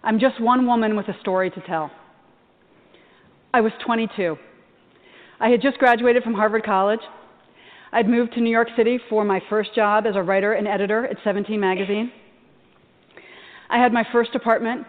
I'm 0.05 0.21
just 0.21 0.39
one 0.43 0.67
woman 0.67 0.95
with 0.95 1.09
a 1.09 1.19
story 1.21 1.49
to 1.51 1.61
tell. 1.63 1.91
I 3.57 3.63
was 3.63 3.73
22. 3.87 4.37
I 5.41 5.49
had 5.49 5.63
just 5.63 5.79
graduated 5.79 6.23
from 6.23 6.35
Harvard 6.35 6.63
College. 6.63 7.01
I'd 7.91 8.07
moved 8.07 8.35
to 8.35 8.43
New 8.43 8.51
York 8.51 8.69
City 8.77 9.01
for 9.09 9.25
my 9.25 9.41
first 9.49 9.75
job 9.75 10.05
as 10.07 10.15
a 10.15 10.23
writer 10.23 10.53
and 10.53 10.69
editor 10.69 11.07
at 11.07 11.17
17 11.25 11.59
Magazine. 11.59 12.13
I 13.71 13.79
had 13.79 13.95
my 13.95 14.05
first 14.13 14.35
apartment, 14.35 14.87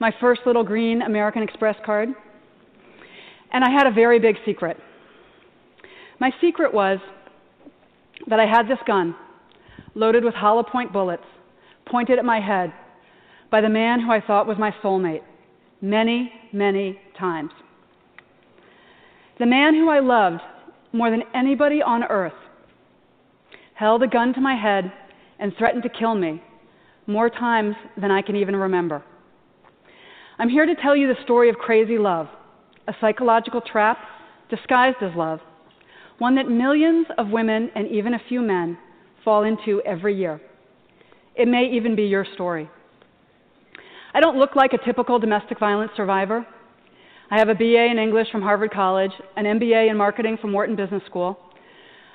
my 0.00 0.12
first 0.20 0.40
little 0.46 0.64
green 0.64 1.00
American 1.00 1.44
Express 1.44 1.76
card, 1.86 2.08
and 3.52 3.62
I 3.62 3.70
had 3.70 3.86
a 3.86 3.92
very 3.92 4.18
big 4.18 4.34
secret. 4.44 4.76
My 6.18 6.32
secret 6.40 6.74
was 6.74 6.98
that 8.26 8.40
I 8.40 8.46
had 8.46 8.66
this 8.66 8.80
gun 8.84 9.14
loaded 9.94 10.24
with 10.24 10.34
hollow 10.34 10.64
point 10.64 10.92
bullets 10.92 11.22
pointed 11.84 12.18
at 12.18 12.24
my 12.24 12.40
head 12.40 12.72
by 13.48 13.60
the 13.60 13.68
man 13.68 14.00
who 14.00 14.10
I 14.10 14.20
thought 14.20 14.48
was 14.48 14.58
my 14.58 14.74
soulmate 14.82 15.22
many, 15.80 16.32
many 16.52 16.98
times. 17.16 17.52
The 19.38 19.46
man 19.46 19.74
who 19.74 19.88
I 19.90 20.00
loved 20.00 20.40
more 20.92 21.10
than 21.10 21.22
anybody 21.34 21.82
on 21.82 22.04
earth 22.04 22.32
held 23.74 24.02
a 24.02 24.08
gun 24.08 24.32
to 24.34 24.40
my 24.40 24.54
head 24.54 24.92
and 25.38 25.52
threatened 25.58 25.82
to 25.82 25.88
kill 25.88 26.14
me 26.14 26.42
more 27.06 27.28
times 27.28 27.76
than 28.00 28.10
I 28.10 28.22
can 28.22 28.36
even 28.36 28.56
remember. 28.56 29.02
I'm 30.38 30.48
here 30.48 30.66
to 30.66 30.74
tell 30.74 30.96
you 30.96 31.06
the 31.06 31.22
story 31.24 31.50
of 31.50 31.56
crazy 31.56 31.98
love, 31.98 32.28
a 32.88 32.94
psychological 33.00 33.60
trap 33.60 33.98
disguised 34.50 34.98
as 35.02 35.14
love 35.16 35.40
one 36.18 36.34
that 36.36 36.48
millions 36.48 37.06
of 37.18 37.28
women 37.28 37.70
and 37.74 37.88
even 37.88 38.14
a 38.14 38.20
few 38.28 38.40
men 38.40 38.78
fall 39.24 39.44
into 39.44 39.82
every 39.82 40.16
year. 40.16 40.40
It 41.34 41.46
may 41.48 41.70
even 41.72 41.94
be 41.94 42.04
your 42.04 42.26
story. 42.34 42.70
I 44.14 44.20
don't 44.20 44.38
look 44.38 44.56
like 44.56 44.72
a 44.72 44.84
typical 44.84 45.18
domestic 45.18 45.58
violence 45.58 45.92
survivor. 45.96 46.46
I 47.28 47.38
have 47.38 47.48
a 47.48 47.54
BA 47.54 47.88
in 47.90 47.98
English 47.98 48.28
from 48.30 48.40
Harvard 48.40 48.70
College, 48.70 49.10
an 49.36 49.46
MBA 49.46 49.90
in 49.90 49.96
marketing 49.96 50.38
from 50.40 50.52
Wharton 50.52 50.76
Business 50.76 51.02
School. 51.06 51.36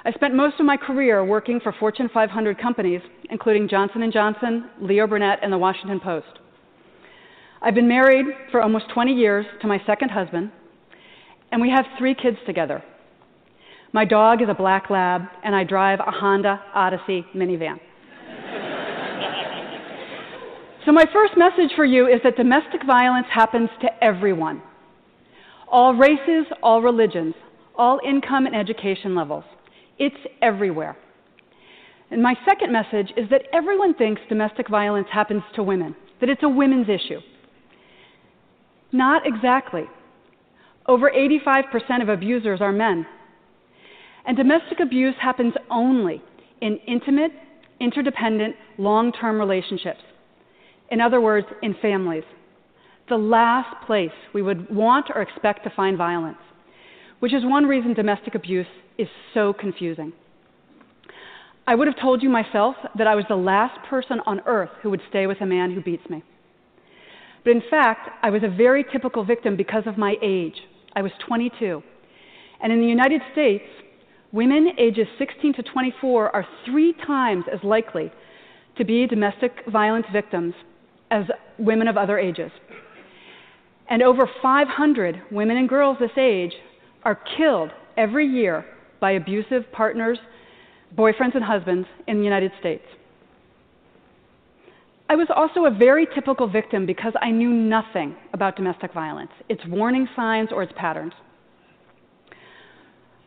I 0.05 0.12
spent 0.14 0.34
most 0.34 0.57
of 0.57 0.66
my 0.66 0.78
career 0.78 1.26
working 1.26 1.59
for 1.59 1.76
Fortune 1.78 2.09
500 2.14 2.57
companies, 2.57 3.01
including 3.30 3.68
Johnson 3.68 4.09
& 4.12 4.14
Johnson, 4.14 4.70
Leo 4.80 5.07
Burnett, 5.07 5.39
and 5.43 5.51
the 5.51 5.57
Washington 5.57 5.99
Post. 5.99 6.39
I've 7.62 7.76
been 7.76 7.89
married 7.89 8.26
for 8.51 8.62
almost 8.62 8.86
20 8.93 9.12
years 9.12 9.45
to 9.62 9.68
my 9.68 9.82
second 9.86 10.12
husband, 10.12 10.49
and 11.51 11.62
we 11.62 11.70
have 11.70 11.84
three 11.97 12.16
kids 12.16 12.38
together. 12.45 12.82
My 13.91 14.05
dog 14.05 14.41
is 14.41 14.47
a 14.47 14.53
black 14.53 14.89
lab, 14.89 15.24
and 15.43 15.53
I 15.53 15.66
drive 15.66 15.99
a 15.99 16.09
Honda 16.09 16.62
Odyssey 16.74 17.26
minivan. 17.36 17.82
so, 20.86 20.93
my 20.93 21.03
first 21.12 21.34
message 21.36 21.76
for 21.76 21.84
you 21.84 22.07
is 22.07 22.22
that 22.24 22.38
domestic 22.38 22.86
violence 22.88 23.28
happens 23.30 23.70
to 23.82 23.89
everyone 24.01 24.62
all 25.72 25.95
races, 25.95 26.45
all 26.61 26.82
religions, 26.82 27.34
all 27.76 27.99
income 28.05 28.45
and 28.45 28.55
education 28.55 29.15
levels. 29.15 29.45
It's 29.97 30.15
everywhere. 30.41 30.97
And 32.11 32.22
my 32.22 32.36
second 32.47 32.74
message 32.74 33.11
is 33.15 33.30
that 33.30 33.43
everyone 33.53 33.93
thinks 33.93 34.22
domestic 34.28 34.67
violence 34.67 35.07
happens 35.11 35.43
to 35.55 35.63
women, 35.63 35.95
that 36.19 36.30
it's 36.30 36.43
a 36.43 36.49
women's 36.49 36.89
issue. 36.89 37.22
Not 38.91 39.26
exactly. 39.26 39.86
Over 40.88 41.09
85% 41.09 42.01
of 42.01 42.09
abusers 42.09 42.59
are 42.59 42.74
men. 42.74 43.05
And 44.26 44.36
domestic 44.36 44.82
abuse 44.82 45.15
happens 45.22 45.53
only 45.69 46.22
in 46.59 46.78
intimate, 46.86 47.32
interdependent, 47.80 48.55
long 48.78 49.13
term 49.13 49.39
relationships. 49.39 50.01
In 50.89 50.99
other 50.99 51.22
words, 51.22 51.47
in 51.63 51.76
families. 51.82 52.24
The 53.12 53.18
last 53.18 53.86
place 53.86 54.14
we 54.34 54.41
would 54.41 54.74
want 54.74 55.07
or 55.14 55.22
expect 55.22 55.66
to 55.66 55.70
find 55.76 55.97
violence, 55.97 56.38
which 57.20 57.34
is 57.34 57.43
one 57.43 57.66
reason 57.66 57.93
domestic 57.93 58.36
abuse 58.36 58.66
is 58.97 59.09
so 59.34 59.51
confusing. 59.51 60.14
I 61.68 61.76
would 61.76 61.88
have 61.88 61.99
told 61.99 62.24
you 62.24 62.30
myself 62.30 62.78
that 62.97 63.07
I 63.07 63.16
was 63.16 63.26
the 63.28 63.36
last 63.36 63.78
person 63.89 64.22
on 64.26 64.39
earth 64.45 64.70
who 64.82 64.89
would 64.91 65.01
stay 65.09 65.28
with 65.28 65.41
a 65.41 65.45
man 65.45 65.72
who 65.72 65.82
beats 65.82 66.09
me. 66.09 66.24
But 67.43 67.51
in 67.51 67.62
fact, 67.70 68.09
I 68.24 68.30
was 68.30 68.43
a 68.43 68.47
very 68.47 68.86
typical 68.89 69.26
victim 69.26 69.57
because 69.57 69.84
of 69.88 69.97
my 69.97 70.16
age. 70.22 70.55
I 70.95 71.01
was 71.01 71.12
22. 71.28 71.84
And 72.62 72.72
in 72.72 72.80
the 72.80 72.88
United 72.88 73.22
States, 73.34 73.66
Women 74.32 74.70
ages 74.78 75.07
16 75.20 75.55
to 75.55 75.64
24 75.64 76.34
are 76.34 76.47
three 76.66 76.93
times 77.05 77.43
as 77.51 77.59
likely 77.64 78.09
to 78.78 78.86
be 78.86 79.05
domestic 79.05 79.51
violence 79.68 80.05
victims 80.14 80.53
as 81.12 81.26
women 81.59 81.89
of 81.89 81.97
other 81.97 82.18
ages. 82.18 82.49
And 83.89 84.01
over 84.01 84.29
500 84.41 85.21
women 85.32 85.57
and 85.57 85.67
girls 85.67 85.97
this 85.99 86.11
age 86.17 86.53
are 87.03 87.19
killed 87.38 87.71
every 87.97 88.25
year 88.25 88.65
by 88.99 89.11
abusive 89.11 89.69
partners, 89.71 90.17
boyfriends, 90.97 91.36
and 91.36 91.43
husbands 91.43 91.88
in 92.07 92.17
the 92.17 92.23
United 92.23 92.51
States. 92.59 92.84
I 95.09 95.15
was 95.15 95.27
also 95.36 95.65
a 95.65 95.71
very 95.71 96.07
typical 96.15 96.47
victim 96.47 96.86
because 96.86 97.11
I 97.21 97.32
knew 97.32 97.49
nothing 97.49 98.15
about 98.34 98.55
domestic 98.55 98.93
violence, 98.93 99.32
its 99.49 99.61
warning 99.67 100.07
signs, 100.15 100.49
or 100.53 100.63
its 100.63 100.71
patterns. 100.77 101.11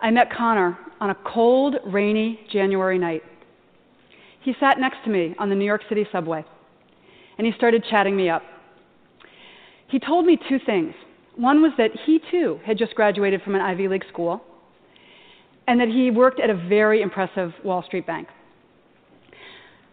I 0.00 0.10
met 0.10 0.32
Connor 0.34 0.78
on 1.00 1.10
a 1.10 1.16
cold, 1.26 1.76
rainy 1.86 2.40
January 2.50 2.98
night. 2.98 3.22
He 4.40 4.54
sat 4.60 4.78
next 4.78 4.98
to 5.04 5.10
me 5.10 5.34
on 5.38 5.50
the 5.50 5.54
New 5.54 5.64
York 5.64 5.82
City 5.88 6.06
subway, 6.10 6.44
and 7.36 7.46
he 7.46 7.52
started 7.56 7.84
chatting 7.90 8.16
me 8.16 8.30
up. 8.30 8.42
He 9.94 10.00
told 10.00 10.26
me 10.26 10.36
two 10.48 10.58
things. 10.66 10.92
One 11.36 11.62
was 11.62 11.70
that 11.78 11.92
he 12.04 12.20
too 12.28 12.58
had 12.66 12.76
just 12.76 12.96
graduated 12.96 13.42
from 13.42 13.54
an 13.54 13.60
Ivy 13.60 13.86
League 13.86 14.04
school, 14.08 14.42
and 15.68 15.78
that 15.78 15.86
he 15.86 16.10
worked 16.10 16.40
at 16.40 16.50
a 16.50 16.54
very 16.68 17.00
impressive 17.00 17.52
Wall 17.62 17.80
Street 17.84 18.04
bank. 18.04 18.26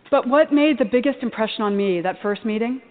But 0.10 0.28
what 0.28 0.52
made 0.52 0.80
the 0.80 0.86
biggest 0.86 1.20
impression 1.22 1.62
on 1.62 1.78
me 1.78 2.02
that 2.02 2.16
first 2.20 2.44
meeting 2.46 2.82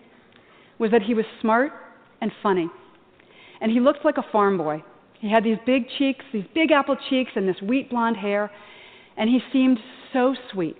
was 0.79 0.93
that 0.93 1.03
he 1.03 1.15
was 1.15 1.25
smart 1.41 1.73
and 2.21 2.31
funny, 2.45 2.69
and 3.61 3.73
he 3.73 3.81
looked 3.81 4.05
like 4.05 4.17
a 4.17 4.31
farm 4.31 4.57
boy. 4.57 4.81
He 5.19 5.29
had 5.29 5.43
these 5.43 5.59
big 5.67 5.87
cheeks, 5.99 6.25
these 6.33 6.47
big 6.55 6.71
apple 6.71 6.97
cheeks, 7.09 7.33
and 7.35 7.49
this 7.49 7.61
wheat 7.61 7.91
blonde 7.91 8.19
hair, 8.19 8.53
and 9.17 9.29
he 9.29 9.41
seemed 9.53 9.81
so 10.13 10.37
sweet. 10.53 10.77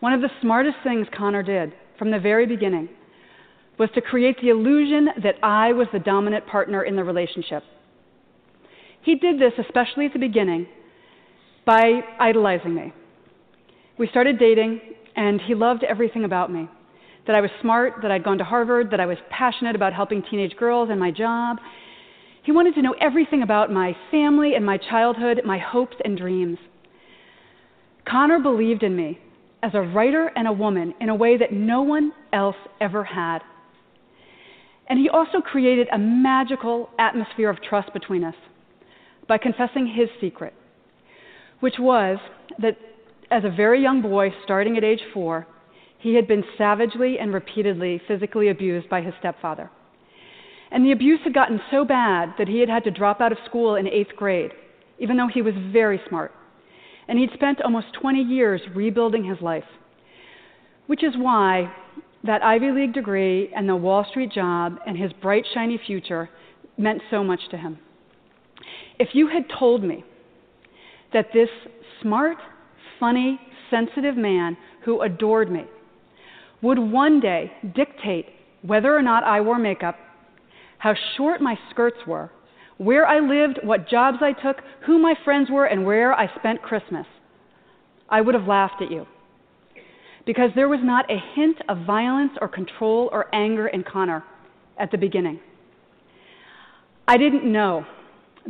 One 0.00 0.12
of 0.12 0.20
the 0.20 0.28
smartest 0.42 0.76
things 0.84 1.06
Connor 1.16 1.42
did 1.42 1.72
from 1.98 2.10
the 2.10 2.20
very 2.20 2.44
beginning 2.44 2.90
was 3.78 3.90
to 3.94 4.00
create 4.00 4.36
the 4.40 4.48
illusion 4.48 5.08
that 5.22 5.34
I 5.42 5.72
was 5.72 5.86
the 5.92 5.98
dominant 5.98 6.46
partner 6.46 6.82
in 6.82 6.96
the 6.96 7.04
relationship. 7.04 7.62
He 9.02 9.16
did 9.16 9.38
this, 9.38 9.52
especially 9.58 10.06
at 10.06 10.12
the 10.12 10.18
beginning, 10.18 10.66
by 11.64 12.00
idolizing 12.18 12.74
me. 12.74 12.92
We 13.98 14.08
started 14.08 14.38
dating, 14.38 14.80
and 15.14 15.40
he 15.40 15.54
loved 15.54 15.84
everything 15.84 16.24
about 16.24 16.52
me 16.52 16.68
that 17.26 17.36
I 17.36 17.40
was 17.40 17.50
smart, 17.60 17.94
that 18.02 18.10
I'd 18.10 18.24
gone 18.24 18.38
to 18.38 18.44
Harvard, 18.44 18.90
that 18.92 19.00
I 19.00 19.06
was 19.06 19.18
passionate 19.30 19.74
about 19.74 19.92
helping 19.92 20.22
teenage 20.22 20.56
girls 20.56 20.88
and 20.90 21.00
my 21.00 21.10
job, 21.10 21.58
he 22.44 22.52
wanted 22.52 22.74
to 22.76 22.82
know 22.82 22.94
everything 23.00 23.42
about 23.42 23.72
my 23.72 23.96
family 24.12 24.54
and 24.54 24.64
my 24.64 24.78
childhood, 24.78 25.40
my 25.44 25.58
hopes 25.58 25.96
and 26.04 26.16
dreams. 26.16 26.58
Connor 28.08 28.38
believed 28.38 28.84
in 28.84 28.94
me 28.94 29.18
as 29.64 29.72
a 29.74 29.80
writer 29.80 30.30
and 30.36 30.46
a 30.46 30.52
woman 30.52 30.94
in 31.00 31.08
a 31.08 31.14
way 31.14 31.36
that 31.36 31.52
no 31.52 31.82
one 31.82 32.12
else 32.32 32.54
ever 32.80 33.02
had. 33.02 33.40
And 34.88 34.98
he 34.98 35.08
also 35.08 35.40
created 35.40 35.88
a 35.92 35.98
magical 35.98 36.88
atmosphere 36.98 37.50
of 37.50 37.62
trust 37.62 37.92
between 37.92 38.22
us 38.24 38.34
by 39.28 39.38
confessing 39.38 39.86
his 39.86 40.08
secret, 40.20 40.54
which 41.60 41.74
was 41.78 42.18
that 42.60 42.76
as 43.30 43.42
a 43.44 43.50
very 43.50 43.82
young 43.82 44.02
boy, 44.02 44.32
starting 44.44 44.76
at 44.76 44.84
age 44.84 45.00
four, 45.12 45.46
he 45.98 46.14
had 46.14 46.28
been 46.28 46.44
savagely 46.56 47.18
and 47.18 47.34
repeatedly 47.34 48.00
physically 48.06 48.48
abused 48.48 48.88
by 48.88 49.00
his 49.00 49.14
stepfather. 49.18 49.70
And 50.70 50.84
the 50.84 50.92
abuse 50.92 51.20
had 51.24 51.34
gotten 51.34 51.60
so 51.70 51.84
bad 51.84 52.34
that 52.38 52.48
he 52.48 52.60
had 52.60 52.68
had 52.68 52.84
to 52.84 52.90
drop 52.90 53.20
out 53.20 53.32
of 53.32 53.38
school 53.46 53.76
in 53.76 53.88
eighth 53.88 54.14
grade, 54.16 54.52
even 54.98 55.16
though 55.16 55.28
he 55.32 55.42
was 55.42 55.54
very 55.72 56.00
smart. 56.08 56.32
And 57.08 57.18
he'd 57.18 57.30
spent 57.34 57.62
almost 57.62 57.86
20 58.00 58.20
years 58.20 58.60
rebuilding 58.74 59.24
his 59.24 59.40
life. 59.40 59.64
Which 60.86 61.02
is 61.02 61.14
why, 61.16 61.72
that 62.26 62.42
Ivy 62.42 62.70
League 62.70 62.92
degree 62.92 63.50
and 63.54 63.68
the 63.68 63.76
Wall 63.76 64.04
Street 64.10 64.32
job 64.32 64.78
and 64.86 64.96
his 64.96 65.12
bright, 65.22 65.44
shiny 65.54 65.80
future 65.86 66.28
meant 66.76 67.00
so 67.10 67.22
much 67.24 67.40
to 67.50 67.56
him. 67.56 67.78
If 68.98 69.08
you 69.12 69.28
had 69.28 69.44
told 69.58 69.82
me 69.82 70.04
that 71.12 71.26
this 71.32 71.48
smart, 72.02 72.36
funny, 72.98 73.40
sensitive 73.70 74.16
man 74.16 74.56
who 74.84 75.02
adored 75.02 75.50
me 75.50 75.64
would 76.62 76.78
one 76.78 77.20
day 77.20 77.52
dictate 77.74 78.26
whether 78.62 78.96
or 78.96 79.02
not 79.02 79.24
I 79.24 79.40
wore 79.40 79.58
makeup, 79.58 79.96
how 80.78 80.94
short 81.16 81.40
my 81.40 81.56
skirts 81.70 81.98
were, 82.06 82.30
where 82.78 83.06
I 83.06 83.20
lived, 83.20 83.60
what 83.62 83.88
jobs 83.88 84.18
I 84.20 84.32
took, 84.32 84.62
who 84.86 84.98
my 84.98 85.14
friends 85.24 85.50
were, 85.50 85.66
and 85.66 85.86
where 85.86 86.12
I 86.12 86.30
spent 86.38 86.62
Christmas, 86.62 87.06
I 88.08 88.20
would 88.20 88.34
have 88.34 88.46
laughed 88.46 88.82
at 88.82 88.90
you. 88.90 89.06
Because 90.26 90.50
there 90.54 90.68
was 90.68 90.80
not 90.82 91.10
a 91.10 91.18
hint 91.34 91.56
of 91.68 91.86
violence 91.86 92.32
or 92.40 92.48
control 92.48 93.08
or 93.12 93.34
anger 93.34 93.68
in 93.68 93.84
Connor 93.84 94.24
at 94.78 94.90
the 94.90 94.98
beginning. 94.98 95.40
I 97.08 97.16
didn't 97.16 97.50
know 97.50 97.86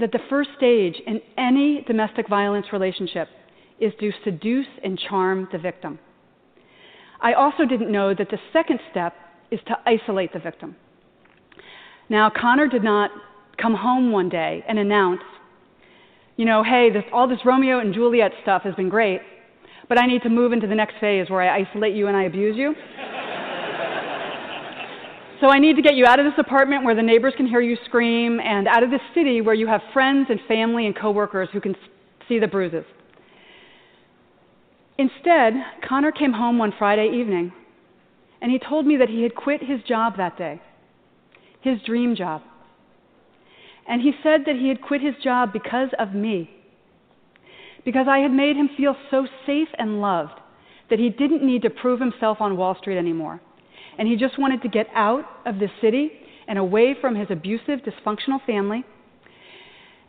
that 0.01 0.11
the 0.12 0.18
first 0.29 0.51
stage 0.57 0.97
in 1.07 1.20
any 1.37 1.85
domestic 1.87 2.29
violence 2.29 2.66
relationship 2.72 3.29
is 3.79 3.93
to 4.01 4.11
seduce 4.24 4.66
and 4.83 4.99
charm 4.99 5.49
the 5.53 5.59
victim. 5.59 5.99
I 7.20 7.35
also 7.35 7.64
didn't 7.64 7.93
know 7.93 8.14
that 8.14 8.31
the 8.31 8.39
second 8.53 8.81
step 8.91 9.14
is 9.51 9.61
to 9.66 9.77
isolate 9.87 10.33
the 10.33 10.39
victim. 10.39 10.77
Now, 12.09 12.31
Connor 12.31 12.68
did 12.68 12.85
not 12.85 13.11
come 13.59 13.74
home 13.74 14.12
one 14.12 14.29
day 14.29 14.64
and 14.68 14.79
announce, 14.79 15.22
you 16.37 16.45
know, 16.45 16.62
hey, 16.62 16.91
this, 16.91 17.05
all 17.12 17.29
this 17.29 17.41
Romeo 17.45 17.81
and 17.81 17.93
Juliet 17.93 18.33
stuff 18.43 18.62
has 18.62 18.74
been 18.74 18.89
great, 18.89 19.20
but 19.89 19.99
I 19.99 20.07
need 20.07 20.22
to 20.22 20.28
move 20.28 20.53
into 20.53 20.66
the 20.66 20.74
next 20.74 20.95
phase 21.01 21.30
where 21.30 21.41
I 21.41 21.61
isolate 21.61 21.95
you 21.95 22.09
and 22.09 22.16
I 22.16 22.24
abuse 22.24 22.57
you. 22.57 22.74
so 25.41 25.49
I 25.49 25.59
need 25.59 25.76
to 25.76 25.82
get 25.82 25.95
you 25.95 26.07
out 26.07 26.18
of 26.18 26.24
this 26.24 26.34
apartment 26.39 26.84
where 26.84 26.95
the 26.95 27.03
neighbors 27.03 27.34
can 27.37 27.47
hear 27.47 27.61
you 27.61 27.76
scream 27.84 28.41
and 28.41 28.66
out 28.66 28.82
of 28.82 28.91
this 28.91 29.01
city 29.14 29.41
where 29.41 29.55
you 29.55 29.66
have 29.66 29.80
friends 29.93 30.26
and 30.30 30.41
family 30.49 30.87
and 30.87 30.97
coworkers 30.97 31.49
who 31.53 31.61
can 31.61 31.76
see 32.28 32.39
the 32.39 32.49
bruises. 32.49 32.84
Instead, 34.99 35.53
Connor 35.87 36.11
came 36.11 36.32
home 36.32 36.59
one 36.59 36.72
Friday 36.78 37.11
evening 37.14 37.53
and 38.41 38.51
he 38.51 38.59
told 38.59 38.87
me 38.87 38.97
that 38.97 39.09
he 39.09 39.22
had 39.22 39.34
quit 39.34 39.62
his 39.62 39.82
job 39.87 40.16
that 40.16 40.37
day, 40.37 40.61
his 41.61 41.80
dream 41.84 42.16
job. 42.16 42.43
And 43.89 44.03
he 44.03 44.12
said 44.22 44.43
that 44.47 44.57
he 44.57 44.68
had 44.68 44.82
quit 44.82 45.01
his 45.01 45.14
job 45.22 45.53
because 45.53 45.91
of 45.99 46.12
me, 46.14 46.51
because 47.87 48.07
I 48.11 48.18
had 48.18 48.32
made 48.32 48.57
him 48.57 48.68
feel 48.76 48.95
so 49.11 49.26
safe 49.47 49.68
and 49.78 50.03
loved 50.03 50.39
that 50.91 50.99
he 50.99 51.09
didn't 51.09 51.47
need 51.47 51.62
to 51.62 51.70
prove 51.70 52.01
himself 52.01 52.39
on 52.41 52.59
Wall 52.59 52.76
Street 52.78 52.99
anymore. 52.99 53.41
And 53.99 54.07
he 54.07 54.16
just 54.16 54.39
wanted 54.39 54.61
to 54.62 54.68
get 54.68 54.89
out 54.95 55.24
of 55.47 55.59
the 55.59 55.68
city 55.80 56.11
and 56.47 56.59
away 56.59 56.95
from 57.01 57.14
his 57.14 57.28
abusive, 57.30 57.80
dysfunctional 57.80 58.45
family 58.45 58.84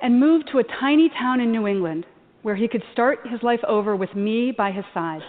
and 0.02 0.20
move 0.20 0.44
to 0.52 0.58
a 0.58 0.64
tiny 0.80 1.10
town 1.10 1.40
in 1.40 1.52
New 1.52 1.68
England 1.68 2.06
where 2.42 2.56
he 2.56 2.68
could 2.68 2.84
start 2.94 3.20
his 3.30 3.42
life 3.44 3.60
over 3.68 3.96
with 3.96 4.14
me 4.16 4.52
by 4.52 4.72
his 4.72 4.86
side. 4.94 5.22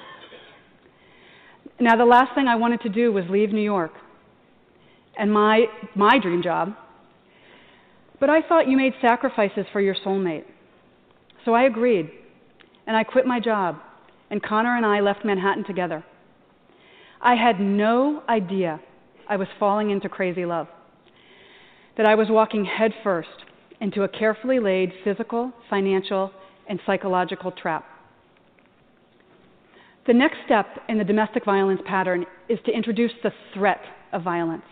Now, 1.81 1.97
the 1.97 2.05
last 2.05 2.35
thing 2.35 2.49
I 2.49 2.57
wanted 2.57 2.81
to 2.83 2.89
do 2.89 3.13
was 3.13 3.25
leave 3.31 3.53
New 3.53 3.63
York 3.63 3.93
and 5.19 5.33
my, 5.33 5.67
my 5.95 6.19
dream 6.19 6.43
job. 6.43 6.75
But 8.21 8.31
I 8.31 8.43
thought 8.43 8.69
you 8.69 8.77
made 8.77 8.95
sacrifices 9.01 9.65
for 9.73 9.81
your 9.81 9.95
soulmate. 10.05 10.45
So 11.45 11.55
I 11.55 11.65
agreed, 11.65 12.11
and 12.89 12.97
I 12.97 13.05
quit 13.05 13.27
my 13.27 13.39
job, 13.39 13.77
and 14.31 14.43
Connor 14.43 14.77
and 14.77 14.87
I 14.87 15.01
left 15.01 15.23
Manhattan 15.23 15.63
together. 15.63 16.03
I 17.21 17.35
had 17.35 17.61
no 17.61 18.23
idea 18.29 18.81
I 19.29 19.37
was 19.37 19.47
falling 19.61 19.91
into 19.91 20.09
crazy 20.09 20.47
love, 20.47 20.69
that 21.99 22.07
I 22.07 22.15
was 22.15 22.29
walking 22.31 22.65
headfirst 22.65 23.29
into 23.83 24.05
a 24.05 24.09
carefully 24.09 24.59
laid 24.59 24.93
physical, 25.05 25.53
financial, 25.69 26.33
and 26.67 26.81
psychological 26.87 27.53
trap. 27.53 27.85
The 30.07 30.15
next 30.15 30.39
step 30.47 30.67
in 30.89 30.97
the 30.97 31.05
domestic 31.05 31.45
violence 31.45 31.83
pattern 31.85 32.25
is 32.49 32.59
to 32.65 32.73
introduce 32.73 33.13
the 33.23 33.33
threat 33.53 33.83
of 34.15 34.23
violence 34.23 34.65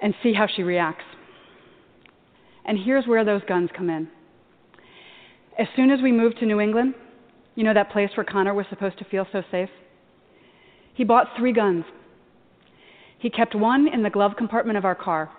and 0.00 0.12
see 0.20 0.32
how 0.32 0.48
she 0.48 0.64
reacts. 0.64 1.04
And 2.64 2.76
here's 2.76 3.06
where 3.06 3.24
those 3.24 3.42
guns 3.46 3.70
come 3.76 3.88
in. 3.88 4.08
As 5.58 5.68
soon 5.76 5.90
as 5.90 6.00
we 6.02 6.10
moved 6.10 6.38
to 6.38 6.46
New 6.46 6.60
England, 6.60 6.94
you 7.54 7.62
know 7.62 7.74
that 7.74 7.92
place 7.92 8.10
where 8.16 8.24
Connor 8.24 8.54
was 8.54 8.66
supposed 8.68 8.98
to 8.98 9.04
feel 9.04 9.26
so 9.30 9.42
safe? 9.50 9.68
He 10.94 11.04
bought 11.04 11.28
three 11.36 11.52
guns. 11.52 11.84
He 13.18 13.30
kept 13.30 13.54
one 13.54 13.86
in 13.86 14.02
the 14.02 14.10
glove 14.10 14.32
compartment 14.36 14.78
of 14.78 14.84
our 14.84 14.94
car. 14.96 15.30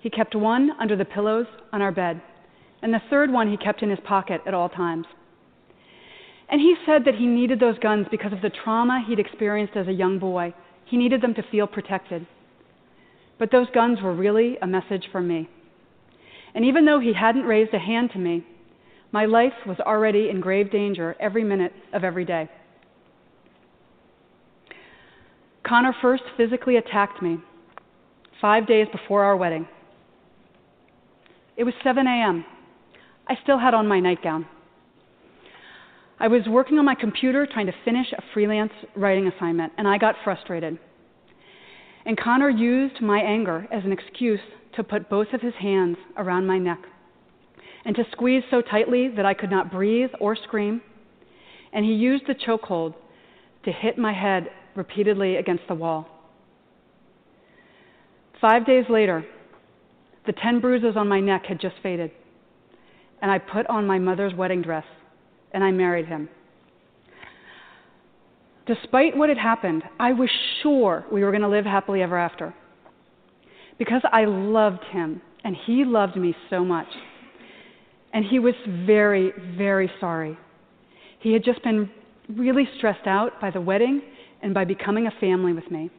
He 0.00 0.10
kept 0.10 0.34
one 0.34 0.70
under 0.78 0.96
the 0.96 1.04
pillows 1.04 1.46
on 1.72 1.80
our 1.80 1.92
bed. 1.92 2.20
And 2.82 2.92
the 2.92 3.02
third 3.08 3.32
one 3.32 3.50
he 3.50 3.56
kept 3.56 3.82
in 3.82 3.90
his 3.90 3.98
pocket 4.04 4.42
at 4.46 4.54
all 4.54 4.68
times. 4.68 5.06
And 6.48 6.60
he 6.60 6.76
said 6.84 7.04
that 7.06 7.14
he 7.14 7.26
needed 7.26 7.58
those 7.58 7.78
guns 7.78 8.06
because 8.10 8.32
of 8.32 8.42
the 8.42 8.50
trauma 8.50 9.02
he'd 9.08 9.18
experienced 9.18 9.76
as 9.76 9.88
a 9.88 9.92
young 9.92 10.18
boy. 10.18 10.54
He 10.84 10.96
needed 10.96 11.22
them 11.22 11.34
to 11.34 11.42
feel 11.50 11.66
protected. 11.66 12.26
But 13.38 13.50
those 13.50 13.66
guns 13.74 14.00
were 14.02 14.14
really 14.14 14.56
a 14.60 14.66
message 14.66 15.08
for 15.10 15.20
me. 15.20 15.48
And 16.54 16.64
even 16.64 16.84
though 16.84 17.00
he 17.00 17.12
hadn't 17.14 17.42
raised 17.42 17.74
a 17.74 17.78
hand 17.78 18.10
to 18.12 18.18
me, 18.18 18.44
my 19.16 19.24
life 19.24 19.54
was 19.64 19.78
already 19.80 20.28
in 20.28 20.42
grave 20.42 20.70
danger 20.70 21.16
every 21.18 21.42
minute 21.42 21.72
of 21.94 22.04
every 22.04 22.26
day. 22.26 22.50
Connor 25.66 25.94
first 26.02 26.22
physically 26.36 26.76
attacked 26.76 27.22
me 27.22 27.38
five 28.42 28.66
days 28.66 28.86
before 28.92 29.24
our 29.24 29.34
wedding. 29.34 29.66
It 31.56 31.64
was 31.64 31.72
7 31.82 32.06
a.m. 32.06 32.44
I 33.26 33.36
still 33.42 33.58
had 33.58 33.72
on 33.72 33.88
my 33.88 34.00
nightgown. 34.00 34.44
I 36.20 36.28
was 36.28 36.42
working 36.46 36.78
on 36.78 36.84
my 36.84 36.94
computer 36.94 37.48
trying 37.50 37.68
to 37.68 37.74
finish 37.86 38.08
a 38.12 38.22
freelance 38.34 38.72
writing 38.94 39.28
assignment, 39.28 39.72
and 39.78 39.88
I 39.88 39.96
got 39.96 40.16
frustrated. 40.24 40.78
And 42.04 42.20
Connor 42.20 42.50
used 42.50 43.00
my 43.00 43.20
anger 43.20 43.66
as 43.72 43.82
an 43.82 43.92
excuse 43.92 44.40
to 44.74 44.84
put 44.84 45.08
both 45.08 45.28
of 45.32 45.40
his 45.40 45.54
hands 45.58 45.96
around 46.18 46.46
my 46.46 46.58
neck 46.58 46.80
and 47.86 47.94
to 47.94 48.04
squeeze 48.10 48.42
so 48.50 48.60
tightly 48.60 49.08
that 49.08 49.24
I 49.24 49.32
could 49.32 49.50
not 49.50 49.70
breathe 49.70 50.10
or 50.20 50.36
scream. 50.36 50.82
And 51.72 51.84
he 51.84 51.92
used 51.92 52.24
the 52.26 52.34
chokehold 52.34 52.94
to 53.64 53.72
hit 53.72 53.96
my 53.96 54.12
head 54.12 54.50
repeatedly 54.74 55.36
against 55.36 55.62
the 55.68 55.74
wall. 55.74 56.08
Five 58.40 58.66
days 58.66 58.84
later, 58.90 59.24
the 60.26 60.32
ten 60.32 60.60
bruises 60.60 60.96
on 60.96 61.08
my 61.08 61.20
neck 61.20 61.46
had 61.46 61.60
just 61.60 61.76
faded, 61.82 62.10
and 63.22 63.30
I 63.30 63.38
put 63.38 63.66
on 63.68 63.86
my 63.86 63.98
mother's 63.98 64.34
wedding 64.34 64.62
dress 64.62 64.84
and 65.52 65.62
I 65.62 65.70
married 65.70 66.06
him. 66.06 66.28
Despite 68.66 69.16
what 69.16 69.28
had 69.28 69.38
happened, 69.38 69.84
I 70.00 70.12
was 70.12 70.28
sure 70.62 71.06
we 71.12 71.22
were 71.22 71.30
going 71.30 71.42
to 71.42 71.48
live 71.48 71.64
happily 71.64 72.02
ever 72.02 72.18
after 72.18 72.52
because 73.78 74.02
I 74.12 74.24
loved 74.24 74.82
him 74.90 75.22
and 75.44 75.56
he 75.66 75.84
loved 75.84 76.16
me 76.16 76.34
so 76.50 76.64
much. 76.64 76.88
And 78.16 78.24
he 78.24 78.38
was 78.38 78.54
very, 78.86 79.34
very 79.58 79.90
sorry. 80.00 80.38
He 81.18 81.34
had 81.34 81.44
just 81.44 81.62
been 81.62 81.90
really 82.30 82.66
stressed 82.78 83.06
out 83.06 83.42
by 83.42 83.50
the 83.50 83.60
wedding 83.60 84.00
and 84.40 84.54
by 84.54 84.64
becoming 84.64 85.06
a 85.06 85.10
family 85.20 85.52
with 85.52 85.70
me. 85.70 85.90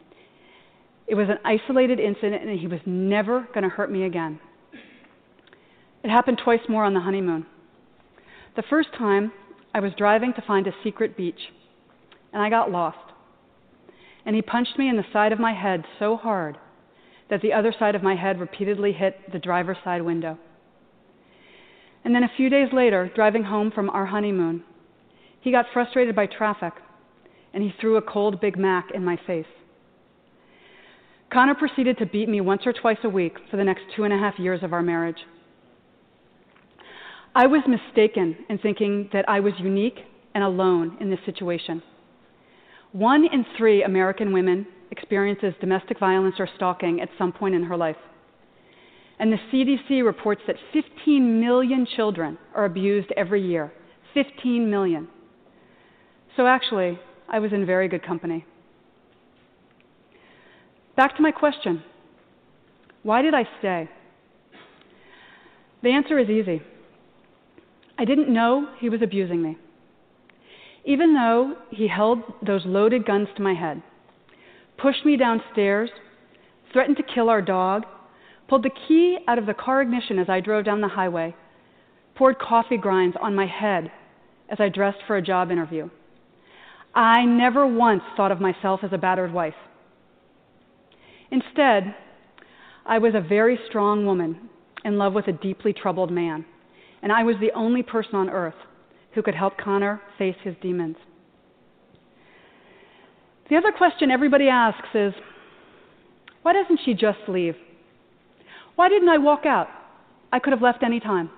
It 1.05 1.13
was 1.13 1.27
an 1.29 1.37
isolated 1.45 1.99
incident, 1.99 2.41
and 2.41 2.59
he 2.59 2.65
was 2.65 2.79
never 2.87 3.47
going 3.53 3.65
to 3.65 3.69
hurt 3.69 3.91
me 3.91 4.05
again. 4.05 4.39
It 6.03 6.09
happened 6.09 6.41
twice 6.43 6.61
more 6.67 6.83
on 6.83 6.95
the 6.95 7.01
honeymoon. 7.01 7.45
The 8.55 8.63
first 8.67 8.89
time, 8.97 9.31
I 9.75 9.79
was 9.79 9.91
driving 9.95 10.33
to 10.33 10.43
find 10.47 10.65
a 10.65 10.73
secret 10.83 11.15
beach, 11.17 11.39
and 12.33 12.41
I 12.41 12.49
got 12.49 12.71
lost. 12.71 12.97
And 14.25 14.35
he 14.35 14.41
punched 14.41 14.79
me 14.79 14.89
in 14.89 14.97
the 14.97 15.05
side 15.13 15.33
of 15.33 15.39
my 15.39 15.53
head 15.53 15.85
so 15.99 16.17
hard 16.17 16.57
that 17.29 17.43
the 17.43 17.53
other 17.53 17.75
side 17.77 17.93
of 17.93 18.01
my 18.01 18.15
head 18.15 18.39
repeatedly 18.39 18.91
hit 18.91 19.31
the 19.31 19.37
driver's 19.37 19.77
side 19.83 20.01
window. 20.01 20.39
And 22.07 22.15
then 22.15 22.23
a 22.23 22.31
few 22.37 22.49
days 22.49 22.69
later, 22.71 23.11
driving 23.15 23.43
home 23.43 23.69
from 23.69 23.89
our 23.89 24.05
honeymoon, 24.05 24.63
he 25.41 25.51
got 25.51 25.65
frustrated 25.73 26.15
by 26.15 26.25
traffic 26.25 26.71
and 27.53 27.61
he 27.61 27.73
threw 27.81 27.97
a 27.97 28.01
cold 28.01 28.39
Big 28.39 28.57
Mac 28.57 28.91
in 28.93 29.03
my 29.03 29.19
face. 29.27 29.45
Connor 31.33 31.55
proceeded 31.55 31.97
to 31.97 32.05
beat 32.05 32.29
me 32.29 32.39
once 32.39 32.61
or 32.65 32.71
twice 32.71 32.99
a 33.03 33.09
week 33.09 33.33
for 33.51 33.57
the 33.57 33.63
next 33.65 33.81
two 33.93 34.05
and 34.05 34.13
a 34.13 34.17
half 34.17 34.39
years 34.39 34.63
of 34.63 34.71
our 34.71 34.81
marriage. 34.81 35.17
I 37.35 37.45
was 37.45 37.61
mistaken 37.67 38.37
in 38.47 38.57
thinking 38.59 39.09
that 39.11 39.27
I 39.27 39.41
was 39.41 39.51
unique 39.59 39.99
and 40.33 40.45
alone 40.45 40.95
in 41.01 41.09
this 41.09 41.19
situation. 41.25 41.83
One 42.93 43.25
in 43.25 43.45
three 43.57 43.83
American 43.83 44.31
women 44.31 44.65
experiences 44.91 45.53
domestic 45.59 45.99
violence 45.99 46.35
or 46.39 46.47
stalking 46.55 47.01
at 47.01 47.09
some 47.17 47.33
point 47.33 47.53
in 47.53 47.63
her 47.63 47.75
life. 47.75 47.97
And 49.19 49.31
the 49.31 49.37
CDC 49.51 50.05
reports 50.05 50.41
that 50.47 50.55
15 50.73 51.39
million 51.39 51.87
children 51.95 52.37
are 52.53 52.65
abused 52.65 53.11
every 53.17 53.45
year. 53.45 53.71
15 54.13 54.69
million. 54.69 55.07
So 56.35 56.45
actually, 56.45 56.99
I 57.27 57.39
was 57.39 57.51
in 57.51 57.65
very 57.65 57.87
good 57.87 58.05
company. 58.05 58.45
Back 60.95 61.15
to 61.17 61.21
my 61.21 61.31
question 61.31 61.83
why 63.03 63.21
did 63.21 63.33
I 63.33 63.43
stay? 63.59 63.89
The 65.81 65.89
answer 65.91 66.19
is 66.19 66.29
easy. 66.29 66.61
I 67.97 68.05
didn't 68.05 68.33
know 68.33 68.67
he 68.79 68.89
was 68.89 69.01
abusing 69.01 69.41
me. 69.41 69.57
Even 70.83 71.13
though 71.13 71.55
he 71.69 71.87
held 71.87 72.19
those 72.45 72.61
loaded 72.65 73.05
guns 73.05 73.27
to 73.35 73.41
my 73.41 73.53
head, 73.53 73.81
pushed 74.77 75.05
me 75.05 75.17
downstairs, 75.17 75.89
threatened 76.73 76.97
to 76.97 77.03
kill 77.03 77.29
our 77.29 77.41
dog, 77.41 77.85
pulled 78.47 78.63
the 78.63 78.71
key 78.87 79.17
out 79.27 79.37
of 79.37 79.45
the 79.45 79.53
car 79.53 79.81
ignition 79.81 80.19
as 80.19 80.29
I 80.29 80.39
drove 80.39 80.65
down 80.65 80.81
the 80.81 80.87
highway, 80.87 81.35
poured 82.15 82.39
coffee 82.39 82.77
grinds 82.77 83.15
on 83.21 83.35
my 83.35 83.45
head 83.45 83.91
as 84.49 84.59
I 84.59 84.69
dressed 84.69 84.99
for 85.05 85.17
a 85.17 85.21
job 85.21 85.51
interview. 85.51 85.89
I 86.95 87.25
never 87.25 87.67
once 87.67 88.03
thought 88.15 88.31
of 88.31 88.41
myself 88.41 88.79
as 88.83 88.91
a 88.93 88.97
battered 88.97 89.33
wife. 89.33 89.53
Instead, 91.29 91.93
I 92.85 92.97
was 92.99 93.13
a 93.13 93.21
very 93.21 93.59
strong 93.67 94.05
woman 94.05 94.49
in 94.85 94.97
love 94.97 95.13
with 95.13 95.27
a 95.27 95.33
deeply 95.33 95.73
troubled 95.73 96.11
man, 96.11 96.45
and 97.03 97.11
I 97.11 97.23
was 97.23 97.35
the 97.39 97.51
only 97.53 97.83
person 97.83 98.15
on 98.15 98.29
earth 98.29 98.55
who 99.13 99.21
could 99.21 99.35
help 99.35 99.57
Connor 99.57 100.01
face 100.17 100.37
his 100.43 100.55
demons. 100.61 100.95
The 103.49 103.57
other 103.57 103.71
question 103.71 104.09
everybody 104.09 104.47
asks 104.47 104.87
is 104.93 105.13
why 106.41 106.53
doesn't 106.53 106.79
she 106.85 106.93
just 106.93 107.19
leave? 107.27 107.55
Why 108.77 108.89
didn't 108.89 109.09
I 109.09 109.17
walk 109.17 109.47
out? 109.47 109.67
I 110.31 110.37
could 110.37 110.53
have 110.53 110.61
left 110.61 110.83
any 110.83 110.99
time. 110.99 111.31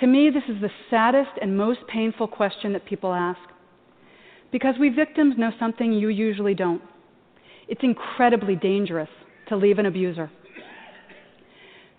To 0.00 0.06
me, 0.06 0.30
this 0.30 0.42
is 0.48 0.58
the 0.62 0.70
saddest 0.88 1.32
and 1.42 1.54
most 1.54 1.80
painful 1.86 2.28
question 2.28 2.72
that 2.72 2.86
people 2.86 3.12
ask. 3.12 3.38
Because 4.50 4.76
we 4.80 4.88
victims 4.88 5.34
know 5.36 5.50
something 5.60 5.92
you 5.92 6.08
usually 6.08 6.54
don't. 6.54 6.80
It's 7.68 7.82
incredibly 7.82 8.56
dangerous 8.56 9.10
to 9.50 9.56
leave 9.56 9.78
an 9.78 9.84
abuser. 9.84 10.30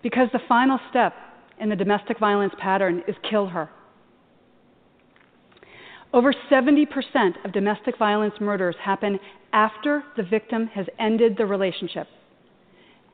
Because 0.02 0.30
the 0.34 0.40
final 0.48 0.80
step 0.90 1.14
in 1.60 1.70
the 1.70 1.76
domestic 1.76 2.18
violence 2.18 2.54
pattern 2.60 3.04
is 3.08 3.16
kill 3.30 3.46
her. 3.46 3.70
Over 6.12 6.34
70% 6.52 6.88
of 7.46 7.54
domestic 7.54 8.00
violence 8.00 8.34
murders 8.42 8.76
happen 8.82 9.20
after 9.54 10.04
the 10.18 10.24
victim 10.24 10.66
has 10.74 10.88
ended 10.98 11.36
the 11.38 11.46
relationship, 11.46 12.08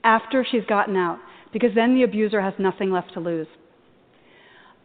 after 0.03 0.45
she's 0.49 0.65
gotten 0.65 0.95
out, 0.95 1.19
because 1.53 1.71
then 1.75 1.95
the 1.95 2.03
abuser 2.03 2.41
has 2.41 2.53
nothing 2.59 2.91
left 2.91 3.13
to 3.13 3.19
lose. 3.19 3.47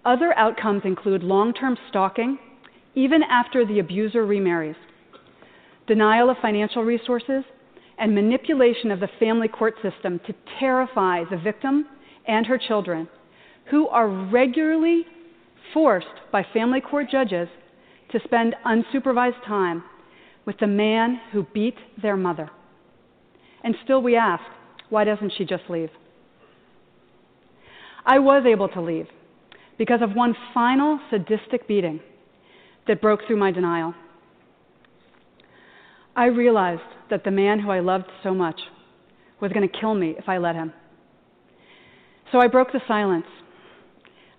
Other 0.04 0.36
outcomes 0.36 0.82
include 0.84 1.22
long 1.22 1.52
term 1.52 1.76
stalking, 1.88 2.38
even 2.94 3.22
after 3.22 3.64
the 3.64 3.78
abuser 3.78 4.26
remarries, 4.26 4.76
denial 5.86 6.30
of 6.30 6.36
financial 6.42 6.82
resources, 6.82 7.44
and 7.98 8.14
manipulation 8.14 8.90
of 8.90 9.00
the 9.00 9.08
family 9.20 9.48
court 9.48 9.74
system 9.82 10.20
to 10.26 10.34
terrify 10.58 11.22
the 11.30 11.36
victim 11.36 11.86
and 12.26 12.46
her 12.46 12.58
children, 12.58 13.08
who 13.70 13.86
are 13.88 14.08
regularly 14.08 15.04
forced 15.72 16.06
by 16.32 16.44
family 16.52 16.80
court 16.80 17.06
judges 17.10 17.48
to 18.10 18.20
spend 18.24 18.54
unsupervised 18.66 19.44
time 19.46 19.82
with 20.44 20.58
the 20.58 20.66
man 20.66 21.20
who 21.32 21.46
beat 21.54 21.76
their 22.00 22.16
mother. 22.16 22.50
And 23.64 23.74
still 23.84 24.02
we 24.02 24.16
ask, 24.16 24.42
why 24.92 25.04
doesn't 25.04 25.32
she 25.38 25.46
just 25.46 25.62
leave? 25.70 25.88
I 28.04 28.18
was 28.18 28.44
able 28.46 28.68
to 28.68 28.82
leave 28.82 29.06
because 29.78 30.02
of 30.02 30.14
one 30.14 30.36
final 30.52 31.00
sadistic 31.10 31.66
beating 31.66 31.98
that 32.86 33.00
broke 33.00 33.20
through 33.26 33.38
my 33.38 33.50
denial. 33.50 33.94
I 36.14 36.26
realized 36.26 36.82
that 37.08 37.24
the 37.24 37.30
man 37.30 37.58
who 37.58 37.70
I 37.70 37.80
loved 37.80 38.04
so 38.22 38.34
much 38.34 38.60
was 39.40 39.50
going 39.50 39.66
to 39.66 39.80
kill 39.80 39.94
me 39.94 40.14
if 40.18 40.28
I 40.28 40.36
let 40.36 40.56
him. 40.56 40.74
So 42.30 42.38
I 42.38 42.48
broke 42.48 42.72
the 42.72 42.82
silence. 42.86 43.24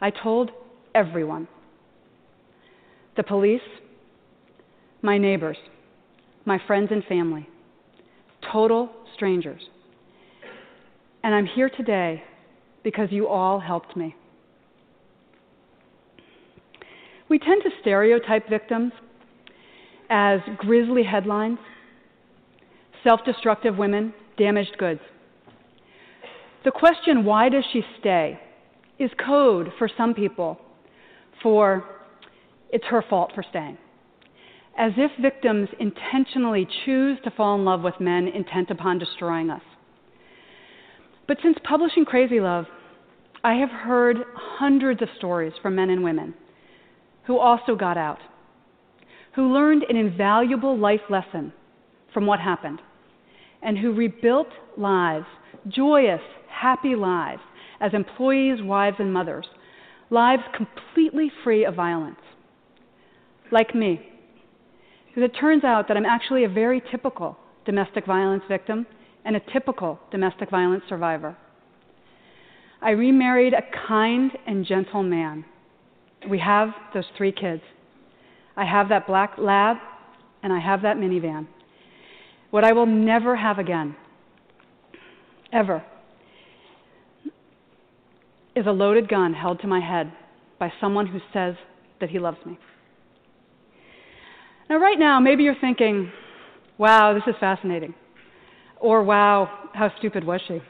I 0.02 0.12
told 0.12 0.52
everyone 0.94 1.48
the 3.18 3.24
police, 3.24 3.62
my 5.02 5.18
neighbors, 5.18 5.58
my 6.46 6.60
friends 6.68 6.90
and 6.92 7.04
family, 7.06 7.50
total 8.52 8.92
strangers. 9.16 9.64
And 11.24 11.34
I'm 11.34 11.46
here 11.46 11.70
today 11.70 12.24
because 12.84 13.08
you 13.12 13.28
all 13.28 13.60
helped 13.60 13.96
me. 13.96 14.16
We 17.30 17.40
tend 17.40 17.64
to 17.64 17.70
stereotype 17.82 18.50
victims 18.50 18.92
as 20.10 20.40
grisly 20.58 21.04
headlines, 21.04 21.58
self 23.04 23.22
destructive 23.26 23.78
women, 23.78 24.14
damaged 24.38 24.76
goods. 24.78 25.00
The 26.66 26.72
question, 26.72 27.26
why 27.26 27.50
does 27.50 27.64
she 27.72 27.82
stay, 28.00 28.40
is 29.00 29.10
code 29.26 29.72
for 29.78 29.90
some 29.98 30.14
people 30.14 30.60
for 31.42 31.84
it's 32.72 32.86
her 32.86 33.04
fault 33.10 33.32
for 33.36 33.44
staying. 33.50 33.78
As 34.78 34.92
if 34.98 35.12
victims 35.22 35.70
intentionally 35.80 36.68
choose 36.86 37.20
to 37.24 37.32
fall 37.32 37.56
in 37.56 37.66
love 37.66 37.82
with 37.82 38.00
men 38.00 38.28
intent 38.28 38.72
upon 38.72 38.98
destroying 38.98 39.50
us. 39.50 39.62
But 41.28 41.38
since 41.42 41.58
publishing 41.64 42.06
Crazy 42.06 42.40
Love, 42.40 42.66
I 43.44 43.56
have 43.56 43.70
heard 43.70 44.18
hundreds 44.36 45.02
of 45.02 45.10
stories 45.18 45.54
from 45.62 45.76
men 45.76 45.90
and 45.90 46.04
women 46.04 46.34
who 47.26 47.38
also 47.38 47.76
got 47.76 47.98
out, 47.98 48.20
who 49.36 49.54
learned 49.54 49.84
an 49.84 49.96
invaluable 49.96 50.78
life 50.78 51.02
lesson 51.10 51.54
from 52.14 52.26
what 52.26 52.40
happened, 52.40 52.82
and 53.62 53.78
who 53.78 53.94
rebuilt 53.94 54.50
lives, 54.78 55.26
joyous, 55.68 56.22
happy 56.50 56.96
lives, 56.96 57.42
as 57.80 57.94
employees, 57.94 58.62
wives, 58.62 58.98
and 59.00 59.12
mothers, 59.12 59.46
lives 60.10 60.44
completely 60.56 61.32
free 61.44 61.66
of 61.66 61.76
violence. 61.76 62.20
Like 63.52 63.74
me. 63.74 64.10
Because 65.08 65.24
it 65.24 65.38
turns 65.40 65.64
out 65.64 65.88
that 65.88 65.98
I'm 65.98 66.06
actually 66.06 66.44
a 66.44 66.50
very 66.50 66.82
typical 66.92 67.38
domestic 67.66 68.06
violence 68.06 68.44
victim 68.48 68.86
and 69.26 69.36
a 69.36 69.42
typical 69.52 70.00
domestic 70.12 70.50
violence 70.50 70.84
survivor. 70.90 71.36
I 72.82 72.92
remarried 72.92 73.54
a 73.54 73.62
kind 73.88 74.32
and 74.46 74.66
gentle 74.66 75.04
man 75.04 75.46
we 76.30 76.40
have 76.40 76.70
those 76.94 77.06
three 77.18 77.32
kids. 77.32 77.62
I 78.56 78.66
have 78.66 78.90
that 78.90 79.08
black 79.08 79.36
lab, 79.38 79.78
and 80.42 80.54
I 80.54 80.60
have 80.60 80.84
that 80.84 80.98
minivan. 80.98 81.48
What 82.52 82.64
I 82.64 82.72
will 82.72 82.86
never 82.86 83.36
have 83.36 83.58
again, 83.58 83.96
ever, 85.52 85.84
is 88.56 88.66
a 88.68 88.72
loaded 88.72 89.10
gun 89.10 89.34
held 89.34 89.60
to 89.62 89.68
my 89.68 89.80
head 89.80 90.12
by 90.60 90.72
someone 90.80 91.08
who 91.08 91.20
says 91.34 91.56
that 92.00 92.10
he 92.10 92.20
loves 92.20 92.38
me. 92.46 92.58
Now, 94.70 94.78
right 94.78 95.00
now, 95.00 95.20
maybe 95.20 95.44
you're 95.44 95.56
thinking, 95.60 96.12
wow, 96.78 97.14
this 97.14 97.24
is 97.28 97.36
fascinating. 97.40 97.96
Or, 98.84 99.02
wow, 99.02 99.70
how 99.74 99.94
stupid 99.98 100.26
was 100.26 100.42
she? 100.46 100.62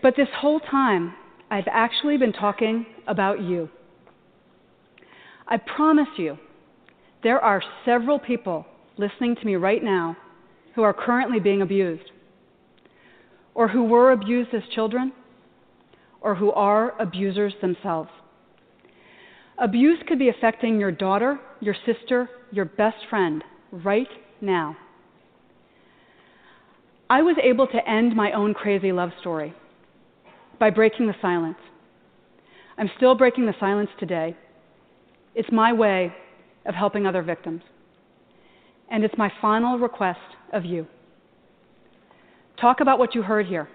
But 0.00 0.14
this 0.16 0.28
whole 0.38 0.60
time, 0.60 1.12
I've 1.50 1.66
actually 1.68 2.18
been 2.18 2.32
talking 2.32 2.86
about 3.08 3.42
you. 3.42 3.68
I 5.48 5.56
promise 5.56 6.06
you, 6.16 6.38
there 7.24 7.40
are 7.40 7.60
several 7.84 8.20
people 8.20 8.64
listening 8.96 9.34
to 9.34 9.44
me 9.44 9.56
right 9.56 9.82
now 9.82 10.16
who 10.76 10.82
are 10.82 10.94
currently 10.94 11.40
being 11.40 11.62
abused, 11.62 12.12
or 13.56 13.66
who 13.66 13.82
were 13.82 14.12
abused 14.12 14.54
as 14.54 14.62
children, 14.72 15.12
or 16.20 16.36
who 16.36 16.52
are 16.52 16.96
abusers 17.02 17.54
themselves. 17.60 18.10
Abuse 19.58 19.98
could 20.06 20.20
be 20.20 20.28
affecting 20.28 20.78
your 20.78 20.92
daughter, 20.92 21.40
your 21.58 21.74
sister, 21.84 22.30
your 22.52 22.66
best 22.66 22.98
friend 23.10 23.42
right 23.72 24.08
now. 24.40 24.76
I 27.10 27.22
was 27.22 27.36
able 27.42 27.66
to 27.66 27.90
end 27.90 28.14
my 28.14 28.30
own 28.30 28.54
crazy 28.54 28.92
love 28.92 29.10
story 29.20 29.52
by 30.60 30.70
breaking 30.70 31.08
the 31.08 31.14
silence. 31.20 31.58
I'm 32.78 32.88
still 32.96 33.16
breaking 33.16 33.46
the 33.46 33.54
silence 33.58 33.90
today. 33.98 34.36
It's 35.34 35.50
my 35.50 35.72
way 35.72 36.14
of 36.66 36.76
helping 36.76 37.06
other 37.06 37.22
victims. 37.22 37.62
And 38.92 39.02
it's 39.02 39.18
my 39.18 39.30
final 39.42 39.76
request 39.76 40.20
of 40.52 40.64
you. 40.64 40.86
Talk 42.60 42.80
about 42.80 43.00
what 43.00 43.16
you 43.16 43.22
heard 43.22 43.46
here. 43.46 43.68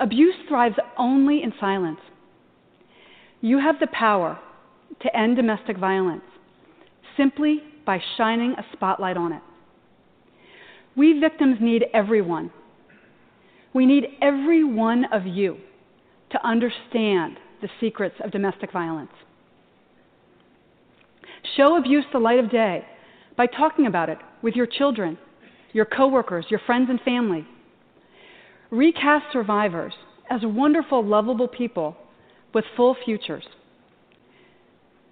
Abuse 0.00 0.34
thrives 0.48 0.76
only 0.98 1.44
in 1.44 1.52
silence. 1.60 2.00
You 3.40 3.60
have 3.60 3.78
the 3.78 3.86
power 3.92 4.40
to 5.02 5.16
end 5.16 5.36
domestic 5.36 5.78
violence 5.78 6.22
simply 7.16 7.62
by 7.86 8.00
shining 8.16 8.56
a 8.58 8.64
spotlight 8.72 9.16
on 9.16 9.32
it. 9.32 9.42
We 10.98 11.18
victims 11.18 11.56
need 11.60 11.86
everyone 11.94 12.50
we 13.78 13.86
need 13.86 14.06
every 14.20 14.64
one 14.64 15.04
of 15.12 15.26
you 15.26 15.56
to 16.30 16.46
understand 16.46 17.38
the 17.60 17.68
secrets 17.80 18.16
of 18.24 18.30
domestic 18.30 18.72
violence. 18.72 19.12
Show 21.56 21.76
abuse 21.76 22.04
the 22.12 22.18
light 22.18 22.38
of 22.38 22.50
day 22.50 22.84
by 23.36 23.46
talking 23.46 23.86
about 23.86 24.08
it 24.08 24.18
with 24.42 24.54
your 24.54 24.66
children, 24.66 25.18
your 25.72 25.84
coworkers, 25.84 26.46
your 26.50 26.60
friends 26.66 26.88
and 26.90 27.00
family. 27.02 27.46
Recast 28.70 29.26
survivors 29.32 29.94
as 30.30 30.40
wonderful, 30.42 31.04
lovable 31.04 31.48
people 31.48 31.96
with 32.52 32.64
full 32.76 32.96
futures. 33.04 33.44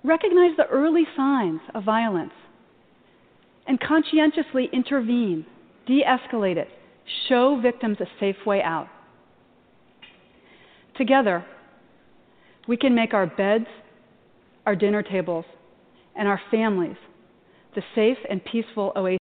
Recognize 0.03 0.57
the 0.57 0.66
early 0.66 1.05
signs 1.16 1.61
of 1.74 1.84
violence 1.84 2.32
and 3.66 3.80
conscientiously 3.80 4.68
intervene, 4.72 5.47
de 5.87 6.03
escalate 6.03 6.57
it, 6.57 6.68
show 7.28 7.61
victims 7.61 7.99
a 8.01 8.07
safe 8.20 8.37
way 8.45 8.62
out. 8.62 8.89
Together, 10.97 11.45
we 12.66 12.76
can 12.76 12.95
make 12.95 13.14
our 13.14 13.26
beds, 13.26 13.66
our 14.64 14.74
dinner 14.74 15.03
tables, 15.03 15.45
and 16.16 16.26
our 16.26 16.41
families 16.51 16.97
the 17.76 17.82
safe 17.95 18.16
and 18.28 18.45
peaceful 18.45 18.93
oasis. 18.97 19.26